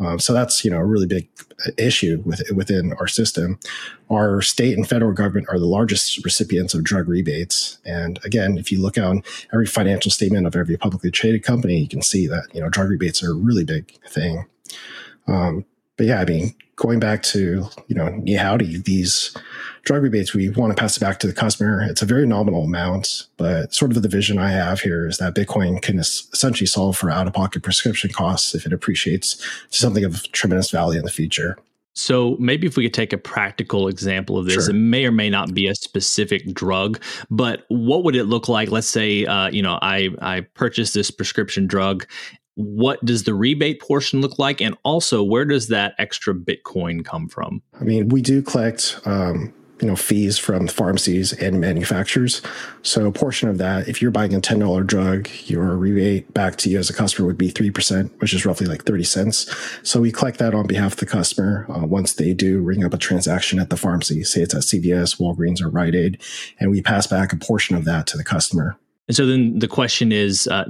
Um, 0.00 0.18
so 0.18 0.32
that's 0.32 0.64
you 0.64 0.70
know 0.70 0.78
a 0.78 0.84
really 0.84 1.06
big 1.06 1.28
issue 1.76 2.22
with, 2.24 2.42
within 2.54 2.94
our 2.94 3.06
system. 3.06 3.58
Our 4.10 4.42
state 4.42 4.76
and 4.76 4.88
federal 4.88 5.12
government 5.12 5.48
are 5.50 5.58
the 5.58 5.66
largest 5.66 6.24
recipients 6.24 6.74
of 6.74 6.82
drug 6.82 7.08
rebates, 7.08 7.78
and 7.84 8.18
again, 8.24 8.58
if 8.58 8.72
you 8.72 8.80
look 8.80 8.98
on 8.98 9.22
every 9.52 9.66
financial 9.66 10.10
statement 10.10 10.46
of 10.46 10.56
every 10.56 10.76
publicly 10.76 11.10
traded 11.10 11.42
company, 11.42 11.78
you 11.78 11.88
can 11.88 12.02
see 12.02 12.26
that 12.26 12.48
you 12.52 12.60
know 12.60 12.68
drug 12.68 12.88
rebates 12.88 13.22
are 13.22 13.32
a 13.32 13.34
really 13.34 13.64
big 13.64 13.92
thing. 14.08 14.46
Um, 15.28 15.64
but 16.00 16.06
yeah, 16.06 16.18
I 16.18 16.24
mean, 16.24 16.54
going 16.76 16.98
back 16.98 17.22
to 17.24 17.66
you 17.88 17.94
know 17.94 18.24
howdy, 18.38 18.78
these 18.78 19.36
drug 19.82 20.02
rebates, 20.02 20.32
we 20.32 20.48
want 20.48 20.74
to 20.74 20.80
pass 20.80 20.96
it 20.96 21.00
back 21.00 21.18
to 21.18 21.26
the 21.26 21.34
customer. 21.34 21.82
It's 21.82 22.00
a 22.00 22.06
very 22.06 22.26
nominal 22.26 22.64
amount, 22.64 23.26
but 23.36 23.74
sort 23.74 23.94
of 23.94 24.00
the 24.00 24.08
vision 24.08 24.38
I 24.38 24.50
have 24.50 24.80
here 24.80 25.06
is 25.06 25.18
that 25.18 25.34
Bitcoin 25.34 25.82
can 25.82 25.98
essentially 25.98 26.66
solve 26.66 26.96
for 26.96 27.10
out 27.10 27.26
of 27.26 27.34
pocket 27.34 27.62
prescription 27.62 28.10
costs 28.14 28.54
if 28.54 28.64
it 28.64 28.72
appreciates 28.72 29.36
to 29.72 29.76
something 29.76 30.02
of 30.02 30.22
tremendous 30.32 30.70
value 30.70 30.98
in 30.98 31.04
the 31.04 31.10
future. 31.10 31.58
So 31.92 32.36
maybe 32.38 32.66
if 32.66 32.78
we 32.78 32.84
could 32.84 32.94
take 32.94 33.12
a 33.12 33.18
practical 33.18 33.88
example 33.88 34.38
of 34.38 34.46
this, 34.46 34.54
sure. 34.54 34.70
it 34.70 34.78
may 34.78 35.04
or 35.04 35.12
may 35.12 35.28
not 35.28 35.52
be 35.52 35.66
a 35.66 35.74
specific 35.74 36.54
drug, 36.54 36.98
but 37.30 37.66
what 37.68 38.04
would 38.04 38.16
it 38.16 38.24
look 38.24 38.48
like? 38.48 38.70
Let's 38.70 38.86
say, 38.86 39.26
uh, 39.26 39.50
you 39.50 39.60
know, 39.60 39.78
I 39.82 40.08
I 40.22 40.40
purchased 40.54 40.94
this 40.94 41.10
prescription 41.10 41.66
drug 41.66 42.06
what 42.60 43.04
does 43.04 43.24
the 43.24 43.34
rebate 43.34 43.80
portion 43.80 44.20
look 44.20 44.38
like? 44.38 44.60
And 44.60 44.76
also 44.84 45.22
where 45.22 45.44
does 45.44 45.68
that 45.68 45.94
extra 45.98 46.34
bitcoin 46.34 47.04
come 47.04 47.28
from? 47.28 47.62
I 47.80 47.84
mean 47.84 48.08
we 48.08 48.22
do 48.22 48.42
collect 48.42 49.00
um, 49.04 49.52
you 49.80 49.88
know 49.88 49.96
fees 49.96 50.38
from 50.38 50.68
pharmacies 50.68 51.32
and 51.32 51.60
manufacturers. 51.60 52.42
So 52.82 53.06
a 53.06 53.12
portion 53.12 53.48
of 53.48 53.58
that 53.58 53.88
if 53.88 54.02
you're 54.02 54.10
buying 54.10 54.34
a 54.34 54.40
$10 54.40 54.86
drug 54.86 55.28
your 55.44 55.76
rebate 55.76 56.32
back 56.34 56.56
to 56.56 56.70
you 56.70 56.78
as 56.78 56.90
a 56.90 56.94
customer 56.94 57.26
would 57.26 57.38
be 57.38 57.50
3% 57.50 58.10
which 58.20 58.34
is 58.34 58.44
roughly 58.44 58.66
like 58.66 58.84
30 58.84 59.04
cents. 59.04 59.54
So 59.82 60.00
we 60.00 60.12
collect 60.12 60.38
that 60.38 60.54
on 60.54 60.66
behalf 60.66 60.92
of 60.92 60.98
the 61.00 61.06
customer 61.06 61.66
uh, 61.68 61.86
once 61.86 62.12
they 62.12 62.34
do 62.34 62.60
ring 62.60 62.84
up 62.84 62.94
a 62.94 62.98
transaction 62.98 63.58
at 63.58 63.70
the 63.70 63.76
pharmacy 63.76 64.22
say 64.22 64.42
it's 64.42 64.54
at 64.54 64.62
cvs 64.62 65.18
walgreens 65.18 65.62
or 65.62 65.68
rite 65.68 65.94
aid 65.94 66.20
and 66.58 66.70
we 66.70 66.82
pass 66.82 67.06
back 67.06 67.32
a 67.32 67.36
portion 67.36 67.76
of 67.76 67.84
that 67.84 68.06
to 68.06 68.16
the 68.16 68.24
customer 68.24 68.78
and 69.10 69.16
so 69.16 69.26
then 69.26 69.58
the 69.58 69.66
question 69.66 70.12
is 70.12 70.46
uh, 70.46 70.66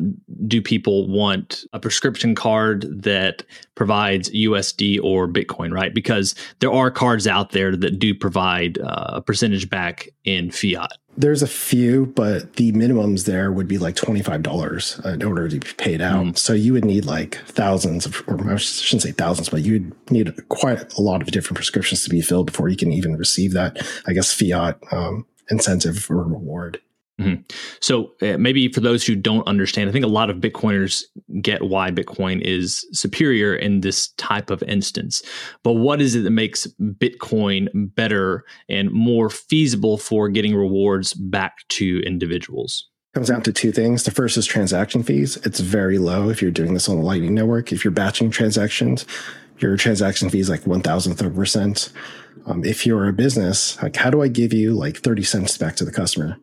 do 0.46 0.62
people 0.62 1.06
want 1.06 1.66
a 1.74 1.78
prescription 1.78 2.34
card 2.34 2.86
that 3.02 3.42
provides 3.74 4.30
USD 4.30 4.98
or 5.02 5.28
Bitcoin, 5.28 5.74
right? 5.74 5.92
Because 5.92 6.34
there 6.60 6.72
are 6.72 6.90
cards 6.90 7.26
out 7.26 7.50
there 7.50 7.76
that 7.76 7.98
do 7.98 8.14
provide 8.14 8.78
uh, 8.78 9.10
a 9.16 9.20
percentage 9.20 9.68
back 9.68 10.08
in 10.24 10.50
fiat. 10.50 10.92
There's 11.18 11.42
a 11.42 11.46
few, 11.46 12.06
but 12.06 12.54
the 12.54 12.72
minimums 12.72 13.26
there 13.26 13.52
would 13.52 13.68
be 13.68 13.76
like 13.76 13.94
$25 13.96 15.04
in 15.04 15.22
order 15.22 15.46
to 15.46 15.58
be 15.58 15.72
paid 15.76 16.00
out. 16.00 16.24
Mm. 16.24 16.38
So 16.38 16.54
you 16.54 16.72
would 16.72 16.86
need 16.86 17.04
like 17.04 17.34
thousands 17.44 18.06
of, 18.06 18.24
or 18.26 18.40
I 18.50 18.56
shouldn't 18.56 19.02
say 19.02 19.12
thousands, 19.12 19.50
but 19.50 19.60
you 19.60 19.74
would 19.74 20.10
need 20.10 20.48
quite 20.48 20.94
a 20.94 21.02
lot 21.02 21.20
of 21.20 21.30
different 21.30 21.56
prescriptions 21.56 22.04
to 22.04 22.08
be 22.08 22.22
filled 22.22 22.46
before 22.46 22.70
you 22.70 22.76
can 22.78 22.90
even 22.90 23.18
receive 23.18 23.52
that, 23.52 23.86
I 24.06 24.14
guess, 24.14 24.32
fiat 24.32 24.78
um, 24.92 25.26
incentive 25.50 26.10
or 26.10 26.24
reward. 26.24 26.80
Mm-hmm. 27.20 27.42
So 27.80 28.12
uh, 28.22 28.38
maybe 28.38 28.72
for 28.72 28.80
those 28.80 29.06
who 29.06 29.14
don't 29.14 29.46
understand, 29.46 29.88
I 29.88 29.92
think 29.92 30.04
a 30.04 30.08
lot 30.08 30.30
of 30.30 30.38
Bitcoiners 30.38 31.04
get 31.40 31.62
why 31.62 31.90
Bitcoin 31.90 32.40
is 32.40 32.86
superior 32.92 33.54
in 33.54 33.80
this 33.80 34.08
type 34.12 34.50
of 34.50 34.62
instance. 34.64 35.22
But 35.62 35.74
what 35.74 36.00
is 36.00 36.14
it 36.14 36.22
that 36.22 36.30
makes 36.30 36.66
Bitcoin 36.80 37.68
better 37.72 38.44
and 38.68 38.90
more 38.90 39.30
feasible 39.30 39.98
for 39.98 40.28
getting 40.28 40.54
rewards 40.54 41.14
back 41.14 41.56
to 41.70 42.00
individuals? 42.04 42.86
comes 43.14 43.28
down 43.28 43.42
to 43.42 43.52
two 43.52 43.72
things. 43.72 44.04
The 44.04 44.12
first 44.12 44.36
is 44.36 44.46
transaction 44.46 45.02
fees. 45.02 45.36
It's 45.38 45.60
very 45.60 45.98
low 45.98 46.28
if 46.28 46.40
you're 46.40 46.50
doing 46.50 46.74
this 46.74 46.88
on 46.88 46.96
the 46.96 47.02
Lightning 47.02 47.34
Network. 47.34 47.72
If 47.72 47.84
you're 47.84 47.90
batching 47.90 48.30
transactions, 48.30 49.04
your 49.58 49.76
transaction 49.76 50.30
fee 50.30 50.40
is 50.40 50.48
like 50.48 50.66
one 50.66 50.80
thousandth 50.80 51.20
of 51.20 51.26
a 51.26 51.30
percent. 51.30 51.92
Um, 52.46 52.64
if 52.64 52.86
you're 52.86 53.08
a 53.08 53.12
business, 53.12 53.80
like 53.82 53.96
how 53.96 54.10
do 54.10 54.22
I 54.22 54.28
give 54.28 54.52
you 54.52 54.72
like 54.72 54.98
30 54.98 55.22
cents 55.24 55.58
back 55.58 55.76
to 55.76 55.84
the 55.84 55.92
customer? 55.92 56.38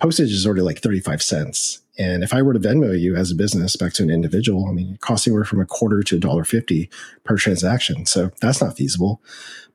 Postage 0.00 0.32
is 0.32 0.46
already 0.46 0.62
like 0.62 0.80
35 0.80 1.22
cents. 1.22 1.82
And 1.98 2.22
if 2.22 2.34
I 2.34 2.42
were 2.42 2.52
to 2.52 2.58
Venmo 2.58 2.98
you 2.98 3.16
as 3.16 3.30
a 3.30 3.34
business 3.34 3.76
back 3.76 3.94
to 3.94 4.02
an 4.02 4.10
individual, 4.10 4.66
I 4.68 4.72
mean, 4.72 4.94
it 4.94 5.00
costs 5.00 5.26
anywhere 5.26 5.44
from 5.44 5.60
a 5.60 5.66
quarter 5.66 6.02
to 6.02 6.16
a 6.16 6.20
dollar 6.20 6.44
fifty 6.44 6.90
per 7.24 7.36
transaction. 7.36 8.04
So 8.04 8.30
that's 8.40 8.60
not 8.60 8.76
feasible. 8.76 9.22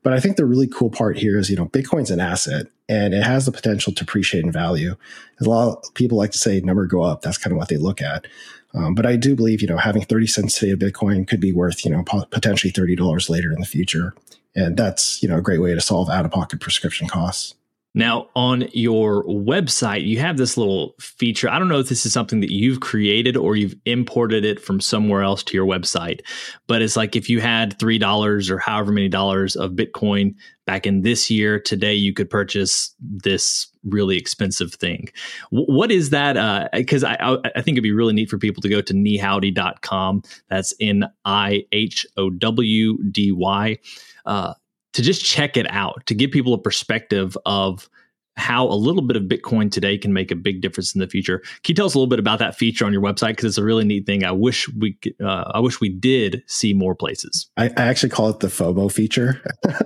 But 0.04 0.12
I 0.12 0.20
think 0.20 0.36
the 0.36 0.46
really 0.46 0.68
cool 0.68 0.90
part 0.90 1.18
here 1.18 1.38
is, 1.38 1.50
you 1.50 1.56
know, 1.56 1.66
Bitcoin's 1.66 2.10
an 2.10 2.20
asset 2.20 2.66
and 2.88 3.14
it 3.14 3.22
has 3.22 3.46
the 3.46 3.52
potential 3.52 3.92
to 3.92 4.04
appreciate 4.04 4.44
in 4.44 4.52
value. 4.52 4.96
A 5.40 5.44
lot 5.44 5.78
of 5.84 5.94
people 5.94 6.18
like 6.18 6.32
to 6.32 6.38
say 6.38 6.60
number 6.60 6.86
go 6.86 7.02
up. 7.02 7.22
That's 7.22 7.38
kind 7.38 7.52
of 7.52 7.58
what 7.58 7.68
they 7.68 7.76
look 7.76 8.00
at. 8.00 8.26
Um, 8.74 8.94
but 8.94 9.06
I 9.06 9.16
do 9.16 9.36
believe, 9.36 9.60
you 9.60 9.68
know, 9.68 9.76
having 9.76 10.02
30 10.02 10.26
cents 10.26 10.58
today 10.58 10.72
of 10.72 10.78
Bitcoin 10.78 11.26
could 11.26 11.40
be 11.40 11.52
worth, 11.52 11.84
you 11.84 11.90
know, 11.90 12.02
potentially 12.30 12.72
$30 12.72 13.28
later 13.28 13.52
in 13.52 13.60
the 13.60 13.66
future. 13.66 14.14
And 14.54 14.76
that's, 14.76 15.22
you 15.22 15.28
know, 15.28 15.38
a 15.38 15.42
great 15.42 15.60
way 15.60 15.74
to 15.74 15.80
solve 15.80 16.08
out 16.08 16.24
of 16.24 16.30
pocket 16.30 16.60
prescription 16.60 17.08
costs. 17.08 17.54
Now, 17.94 18.28
on 18.34 18.68
your 18.72 19.24
website, 19.24 20.06
you 20.06 20.18
have 20.18 20.38
this 20.38 20.56
little 20.56 20.94
feature. 20.98 21.50
I 21.50 21.58
don't 21.58 21.68
know 21.68 21.78
if 21.78 21.88
this 21.88 22.06
is 22.06 22.12
something 22.12 22.40
that 22.40 22.50
you've 22.50 22.80
created 22.80 23.36
or 23.36 23.54
you've 23.54 23.74
imported 23.84 24.44
it 24.44 24.60
from 24.60 24.80
somewhere 24.80 25.22
else 25.22 25.42
to 25.44 25.54
your 25.54 25.66
website, 25.66 26.20
but 26.66 26.80
it's 26.80 26.96
like 26.96 27.16
if 27.16 27.28
you 27.28 27.40
had 27.40 27.78
$3 27.78 28.50
or 28.50 28.58
however 28.58 28.92
many 28.92 29.08
dollars 29.08 29.56
of 29.56 29.72
Bitcoin 29.72 30.34
back 30.64 30.86
in 30.86 31.02
this 31.02 31.30
year, 31.30 31.60
today 31.60 31.92
you 31.92 32.14
could 32.14 32.30
purchase 32.30 32.94
this 33.00 33.68
really 33.84 34.16
expensive 34.16 34.72
thing. 34.74 35.08
what 35.50 35.90
is 35.90 36.10
that? 36.10 36.70
Because 36.72 37.04
uh, 37.04 37.16
I, 37.20 37.36
I, 37.56 37.62
think 37.62 37.74
it'd 37.74 37.82
be 37.82 37.92
really 37.92 38.12
neat 38.12 38.30
for 38.30 38.38
people 38.38 38.62
to 38.62 38.68
go 38.68 38.80
to 38.80 38.94
nihowdy.com. 38.94 40.22
That's 40.48 40.72
N 40.80 41.04
I 41.24 41.64
H 41.72 42.06
O 42.16 42.30
W 42.30 42.98
D 43.10 43.32
Y. 43.32 43.78
Uh, 44.24 44.54
to 44.92 45.02
just 45.02 45.24
check 45.24 45.56
it 45.56 45.66
out 45.70 46.04
to 46.06 46.14
give 46.14 46.30
people 46.30 46.54
a 46.54 46.58
perspective 46.58 47.36
of 47.46 47.88
how 48.36 48.66
a 48.66 48.74
little 48.74 49.02
bit 49.02 49.16
of 49.16 49.24
Bitcoin 49.24 49.70
today 49.70 49.98
can 49.98 50.12
make 50.12 50.30
a 50.30 50.36
big 50.36 50.62
difference 50.62 50.94
in 50.94 51.00
the 51.00 51.06
future. 51.06 51.38
Can 51.38 51.72
you 51.72 51.74
tell 51.74 51.86
us 51.86 51.94
a 51.94 51.98
little 51.98 52.08
bit 52.08 52.18
about 52.18 52.38
that 52.38 52.56
feature 52.56 52.84
on 52.84 52.92
your 52.92 53.02
website? 53.02 53.30
Because 53.30 53.44
it's 53.44 53.58
a 53.58 53.64
really 53.64 53.84
neat 53.84 54.06
thing. 54.06 54.24
I 54.24 54.32
wish 54.32 54.68
we, 54.74 54.96
uh, 55.22 55.50
I 55.54 55.60
wish 55.60 55.80
we 55.80 55.90
did 55.90 56.42
see 56.46 56.72
more 56.72 56.94
places. 56.94 57.50
I, 57.56 57.66
I 57.76 57.82
actually 57.82 58.08
call 58.08 58.30
it 58.30 58.40
the 58.40 58.48
FOMO 58.48 58.90
feature. 58.90 59.42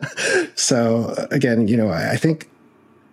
so 0.55 1.13
again, 1.31 1.67
you 1.67 1.77
know, 1.77 1.91
I 1.91 2.17
think 2.17 2.49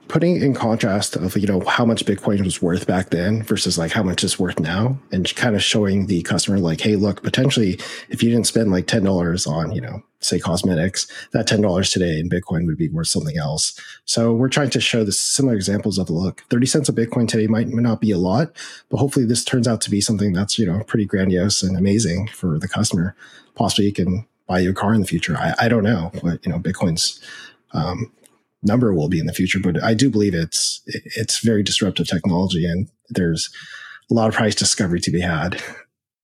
putting 0.08 0.42
in 0.42 0.54
contrast 0.54 1.16
of 1.16 1.36
you 1.38 1.48
know 1.48 1.62
how 1.62 1.86
much 1.86 2.06
bitcoin 2.06 2.44
was 2.44 2.62
worth 2.62 2.86
back 2.86 3.10
then 3.10 3.42
versus 3.42 3.78
like 3.78 3.92
how 3.92 4.04
much 4.04 4.24
it's 4.24 4.38
worth 4.38 4.60
now 4.60 4.98
and 5.12 5.34
kind 5.36 5.56
of 5.56 5.64
showing 5.64 6.08
the 6.08 6.22
customer 6.24 6.60
like 6.60 6.82
hey 6.82 6.96
look 6.96 7.24
potentially 7.24 7.80
if 8.10 8.22
you 8.22 8.30
didn't 8.30 8.46
spend 8.46 8.70
like 8.70 8.86
$10 8.86 9.48
on 9.48 9.72
you 9.72 9.82
know 9.82 10.04
say 10.24 10.40
cosmetics 10.40 11.08
that 11.32 11.48
$10 11.48 11.92
today 11.92 12.20
in 12.20 12.30
bitcoin 12.30 12.66
would 12.66 12.78
be 12.78 12.90
worth 12.90 13.08
something 13.08 13.38
else 13.38 13.80
so 14.06 14.34
we're 14.34 14.50
trying 14.50 14.70
to 14.70 14.82
show 14.82 15.04
the 15.04 15.12
similar 15.12 15.56
examples 15.56 15.98
of 15.98 16.10
look 16.10 16.44
30 16.50 16.66
cents 16.66 16.90
of 16.90 16.96
bitcoin 16.96 17.28
today 17.28 17.48
might, 17.48 17.68
might 17.68 17.82
not 17.82 18.02
be 18.02 18.12
a 18.12 18.18
lot 18.18 18.52
but 18.90 18.98
hopefully 18.98 19.26
this 19.26 19.44
turns 19.44 19.68
out 19.68 19.82
to 19.82 19.90
be 19.90 20.02
something 20.02 20.34
that's 20.34 20.58
you 20.58 20.66
know 20.66 20.84
pretty 20.86 21.06
grandiose 21.06 21.64
and 21.64 21.78
amazing 21.78 22.28
for 22.28 22.58
the 22.60 22.68
customer 22.68 23.16
possibly 23.56 23.86
you 23.86 23.94
can 23.94 24.26
buy 24.48 24.60
you 24.60 24.72
a 24.72 24.74
car 24.74 24.94
in 24.94 25.02
the 25.02 25.08
future 25.08 25.38
i, 25.38 25.54
I 25.60 25.68
don't 25.68 25.84
know 25.84 26.12
but 26.22 26.46
you 26.46 26.52
know 26.52 26.60
bitcoin's 26.60 27.20
um, 27.74 28.12
number 28.64 28.94
will 28.94 29.10
be 29.10 29.20
in 29.20 29.26
the 29.26 29.34
future. 29.34 29.60
But 29.60 29.84
I 29.84 29.94
do 29.94 30.10
believe 30.10 30.34
it's 30.34 30.82
it's 30.86 31.40
very 31.40 31.64
disruptive 31.64 32.08
technology, 32.08 32.66
and 32.66 32.90
there's 33.10 33.50
a 34.10 34.14
lot 34.14 34.30
of 34.30 34.36
price 34.36 34.56
discovery 34.56 35.00
to 35.02 35.12
be 35.12 35.22
had. 35.22 35.62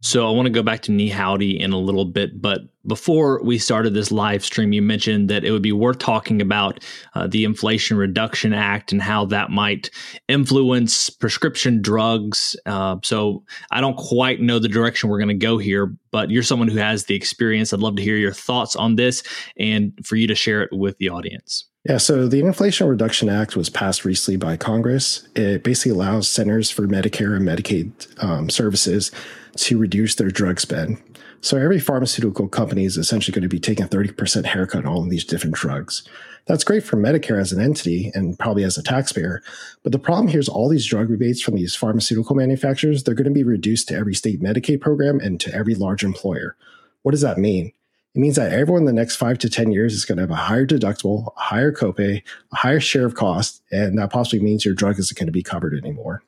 So 0.02 0.28
I 0.28 0.32
want 0.32 0.46
to 0.46 0.52
go 0.52 0.64
back 0.64 0.82
to 0.84 0.92
NiHowdy 0.92 1.60
in 1.60 1.74
a 1.74 1.78
little 1.78 2.06
bit, 2.06 2.42
but 2.42 2.62
before 2.90 3.42
we 3.42 3.58
started 3.58 3.94
this 3.94 4.12
live 4.12 4.44
stream, 4.44 4.74
you 4.74 4.82
mentioned 4.82 5.30
that 5.30 5.46
it 5.46 5.52
would 5.52 5.62
be 5.62 5.72
worth 5.72 6.00
talking 6.00 6.42
about 6.42 6.84
uh, 7.14 7.28
the 7.28 7.46
Inflation 7.46 7.96
Reduction 7.96 8.54
Act 8.54 8.92
and 8.92 9.02
how 9.02 9.24
that 9.26 9.50
might 9.50 9.90
influence 10.28 11.10
prescription 11.10 11.82
drugs. 11.82 12.58
Uh, 12.66 12.98
so 13.04 13.46
I 13.72 13.80
don't 13.80 13.96
quite 13.96 14.42
know 14.42 14.60
the 14.60 14.68
direction 14.68 15.10
we're 15.10 15.20
going 15.20 15.30
to 15.30 15.34
go 15.36 15.58
here, 15.58 15.96
but 16.12 16.30
you're 16.30 16.44
someone 16.44 16.68
who 16.68 16.80
has 16.80 17.06
the 17.06 17.16
experience. 17.16 17.72
I'd 17.72 17.80
love 17.80 17.96
to 17.96 18.04
hear 18.04 18.18
your 18.18 18.34
thoughts 18.34 18.76
on 18.76 18.98
this 18.98 19.24
and 19.58 19.94
for 20.04 20.18
you 20.18 20.28
to 20.28 20.36
share 20.36 20.62
it 20.62 20.70
with 20.74 20.98
the 20.98 21.08
audience. 21.08 21.70
Yeah, 21.86 21.98
so 21.98 22.28
the 22.28 22.42
Inflation 22.42 22.88
Reduction 22.88 23.30
Act 23.30 23.56
was 23.56 23.70
passed 23.70 24.04
recently 24.04 24.36
by 24.36 24.58
Congress. 24.58 25.28
It 25.36 25.64
basically 25.64 25.92
allows 25.92 26.28
Centers 26.28 26.70
for 26.70 26.88
Medicare 26.88 27.38
and 27.38 27.48
Medicaid 27.48 28.22
um, 28.22 28.50
Services 28.50 29.12
to 29.56 29.78
reduce 29.78 30.16
their 30.16 30.30
drug 30.30 30.60
spend. 30.60 31.02
So 31.42 31.58
every 31.58 31.80
pharmaceutical 31.80 32.50
company 32.50 32.84
is 32.84 32.98
essentially 32.98 33.34
going 33.34 33.44
to 33.44 33.50
be 33.50 33.60
taking 33.60 33.86
a 33.86 33.90
30% 33.90 34.46
haircut 34.46 34.86
on 34.86 34.92
all 34.92 35.04
of 35.04 35.10
these 35.10 35.24
different 35.24 35.56
drugs. 35.56 36.04
That's 36.48 36.64
great 36.64 36.84
for 36.84 36.98
Medicare 36.98 37.40
as 37.40 37.54
an 37.54 37.62
entity 37.62 38.12
and 38.14 38.38
probably 38.38 38.64
as 38.64 38.78
a 38.78 38.84
taxpayer. 38.84 39.42
But 39.84 39.92
the 39.92 40.00
problem 40.00 40.28
here 40.28 40.40
is 40.40 40.50
all 40.50 40.68
these 40.68 40.86
drug 40.86 41.10
rebates 41.10 41.42
from 41.42 41.56
these 41.56 41.76
pharmaceutical 41.76 42.36
manufacturers, 42.36 43.04
they're 43.04 43.14
going 43.14 43.26
to 43.26 43.32
be 43.32 43.44
reduced 43.44 43.88
to 43.88 43.96
every 43.96 44.16
state 44.16 44.42
Medicaid 44.42 44.82
program 44.82 45.20
and 45.20 45.40
to 45.40 45.54
every 45.54 45.76
large 45.76 46.04
employer. 46.04 46.58
What 47.04 47.12
does 47.12 47.22
that 47.22 47.38
mean? 47.38 47.72
It 48.16 48.20
means 48.20 48.36
that 48.36 48.52
everyone 48.52 48.82
in 48.82 48.88
the 48.88 48.94
next 48.94 49.16
five 49.16 49.38
to 49.40 49.50
10 49.50 49.72
years 49.72 49.94
is 49.94 50.04
going 50.04 50.18
to 50.18 50.24
have 50.24 50.32
a 50.32 50.36
higher 50.36 50.66
deductible, 50.66 51.32
a 51.38 51.40
higher 51.40 51.72
copay, 51.72 52.24
a 52.52 52.56
higher 52.56 52.80
share 52.80 53.06
of 53.06 53.16
cost, 53.16 53.62
and 53.72 53.98
that 54.00 54.12
possibly 54.12 54.44
means 54.44 54.66
your 54.66 54.74
drug 54.74 55.00
isn't 55.00 55.18
going 55.18 55.28
to 55.28 55.32
be 55.32 55.44
covered 55.44 55.76
anymore. 55.76 56.24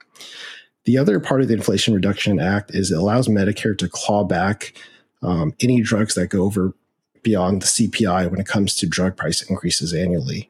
The 0.85 0.97
other 0.97 1.19
part 1.19 1.41
of 1.41 1.47
the 1.47 1.55
Inflation 1.55 1.93
Reduction 1.93 2.39
Act 2.39 2.71
is 2.73 2.91
it 2.91 2.97
allows 2.97 3.27
Medicare 3.27 3.77
to 3.77 3.89
claw 3.89 4.23
back 4.23 4.73
um, 5.21 5.53
any 5.59 5.81
drugs 5.81 6.15
that 6.15 6.27
go 6.27 6.43
over 6.43 6.73
beyond 7.23 7.61
the 7.61 7.67
CPI 7.67 8.29
when 8.29 8.39
it 8.39 8.47
comes 8.47 8.75
to 8.75 8.87
drug 8.87 9.15
price 9.15 9.41
increases 9.43 9.93
annually. 9.93 10.49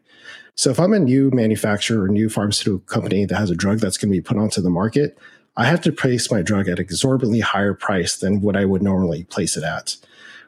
So 0.55 0.69
if 0.69 0.79
I'm 0.79 0.93
a 0.93 0.99
new 0.99 1.31
manufacturer 1.31 2.03
or 2.03 2.07
new 2.07 2.29
pharmaceutical 2.29 2.79
company 2.79 3.25
that 3.25 3.37
has 3.37 3.49
a 3.49 3.55
drug 3.55 3.79
that's 3.79 3.97
going 3.97 4.11
to 4.11 4.17
be 4.17 4.21
put 4.21 4.37
onto 4.37 4.61
the 4.61 4.69
market, 4.69 5.17
I 5.57 5.65
have 5.65 5.81
to 5.81 5.91
place 5.91 6.31
my 6.31 6.41
drug 6.41 6.67
at 6.67 6.79
an 6.79 6.85
exorbitantly 6.85 7.41
higher 7.41 7.73
price 7.73 8.15
than 8.17 8.41
what 8.41 8.55
I 8.55 8.65
would 8.65 8.81
normally 8.81 9.25
place 9.25 9.57
it 9.57 9.63
at. 9.63 9.97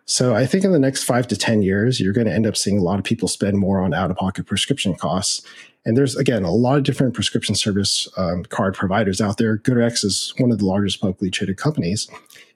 So 0.05 0.35
I 0.35 0.45
think 0.45 0.63
in 0.65 0.71
the 0.71 0.79
next 0.79 1.03
five 1.03 1.27
to 1.29 1.37
10 1.37 1.61
years, 1.61 1.99
you're 1.99 2.13
going 2.13 2.27
to 2.27 2.33
end 2.33 2.45
up 2.45 2.57
seeing 2.57 2.77
a 2.77 2.83
lot 2.83 2.99
of 2.99 3.05
people 3.05 3.27
spend 3.27 3.57
more 3.57 3.81
on 3.81 3.93
out 3.93 4.11
of 4.11 4.17
pocket 4.17 4.45
prescription 4.45 4.95
costs. 4.95 5.41
And 5.85 5.97
there's, 5.97 6.15
again, 6.15 6.43
a 6.43 6.51
lot 6.51 6.77
of 6.77 6.83
different 6.83 7.13
prescription 7.13 7.55
service 7.55 8.07
um, 8.17 8.43
card 8.45 8.73
providers 8.73 9.21
out 9.21 9.37
there. 9.37 9.57
GoodRx 9.57 10.03
is 10.03 10.33
one 10.37 10.51
of 10.51 10.59
the 10.59 10.65
largest 10.65 10.99
publicly 10.99 11.29
traded 11.29 11.57
companies. 11.57 12.09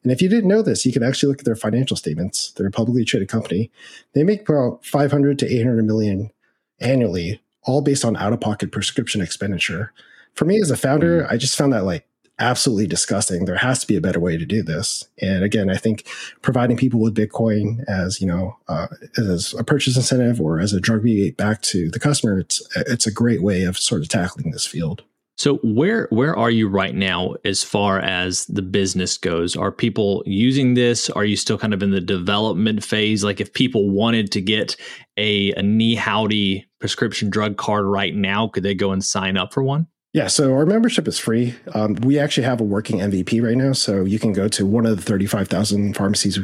And 0.08 0.12
if 0.14 0.22
you 0.22 0.30
didn't 0.30 0.48
know 0.48 0.62
this, 0.62 0.86
you 0.86 0.94
can 0.94 1.04
actually 1.04 1.28
look 1.28 1.40
at 1.40 1.46
their 1.46 1.58
financial 1.58 1.98
statements. 1.98 2.52
They're 2.52 2.68
a 2.68 2.72
publicly 2.72 3.04
traded 3.04 3.28
company. 3.28 3.70
They 4.14 4.24
make 4.24 4.48
about 4.48 4.86
500 4.86 5.38
to 5.40 5.54
800 5.54 5.84
million 5.84 6.32
annually, 6.80 7.42
all 7.64 7.82
based 7.82 8.06
on 8.06 8.16
out 8.16 8.32
of 8.32 8.40
pocket 8.40 8.72
prescription 8.72 9.20
expenditure. 9.20 9.92
For 10.34 10.46
me 10.46 10.62
as 10.62 10.72
a 10.72 10.78
founder, 10.78 11.24
mm. 11.24 11.30
I 11.30 11.36
just 11.36 11.58
found 11.58 11.74
that 11.74 11.84
like 11.84 12.08
absolutely 12.40 12.88
disgusting. 12.88 13.44
There 13.44 13.58
has 13.58 13.80
to 13.80 13.88
be 13.88 13.98
a 13.98 14.02
better 14.02 14.22
way 14.22 14.38
to 14.38 14.46
do 14.46 14.64
this. 14.64 15.04
And 15.22 15.44
again, 15.44 15.70
I 15.70 15.76
think 15.76 16.08
providing 16.42 16.78
people 16.78 17.02
with 17.02 17.14
Bitcoin 17.14 17.84
as 17.90 18.22
you 18.22 18.28
know 18.28 18.56
uh, 18.70 18.88
as 19.18 19.54
a 19.60 19.64
purchase 19.66 19.98
incentive 19.98 20.40
or 20.40 20.62
as 20.62 20.72
a 20.72 20.80
drug 20.80 21.04
rebate 21.04 21.36
back 21.36 21.62
to 21.64 21.92
the 21.92 22.00
customer, 22.00 22.40
it's 22.40 22.66
it's 22.78 23.08
a 23.08 23.12
great 23.12 23.44
way 23.44 23.64
of 23.64 23.78
sort 23.78 24.04
of 24.04 24.08
tackling 24.08 24.52
this 24.52 24.66
field. 24.66 25.04
So 25.38 25.58
where 25.58 26.08
where 26.10 26.36
are 26.36 26.50
you 26.50 26.68
right 26.68 26.96
now 26.96 27.36
as 27.46 27.64
far 27.64 28.00
as 28.00 28.48
the 28.48 28.64
business 28.64 29.18
goes? 29.20 29.56
Are 29.56 29.72
people 29.72 30.24
using 30.26 30.74
this? 30.74 31.12
Are 31.12 31.26
you 31.26 31.36
still 31.36 31.60
kind 31.60 31.76
of 31.76 31.84
in 31.84 31.92
the 31.92 32.02
development 32.02 32.84
phase? 32.84 33.24
Like 33.24 33.40
if 33.40 33.54
people 33.54 33.90
wanted 33.90 34.32
to 34.32 34.42
get 34.42 34.76
a, 35.16 35.52
a 35.52 35.62
NiHowdy 35.62 36.66
prescription 36.80 37.30
drug 37.30 37.56
card 37.56 37.86
right 37.86 38.16
now, 38.16 38.48
could 38.48 38.64
they 38.64 38.74
go 38.74 38.92
and 38.92 39.06
sign 39.06 39.38
up 39.38 39.54
for 39.54 39.62
one? 39.62 39.88
Yeah, 40.14 40.28
so 40.28 40.54
our 40.54 40.66
membership 40.66 41.08
is 41.08 41.20
free. 41.20 41.54
Um, 41.76 41.94
we 41.96 42.18
actually 42.18 42.46
have 42.46 42.60
a 42.60 42.64
working 42.64 43.00
MVP 43.00 43.44
right 43.44 43.58
now, 43.58 43.74
so 43.74 44.04
you 44.04 44.18
can 44.18 44.34
go 44.34 44.48
to 44.48 44.66
one 44.66 44.88
of 44.88 44.96
the 44.96 45.04
35,000 45.04 45.96
pharmacies 45.96 46.40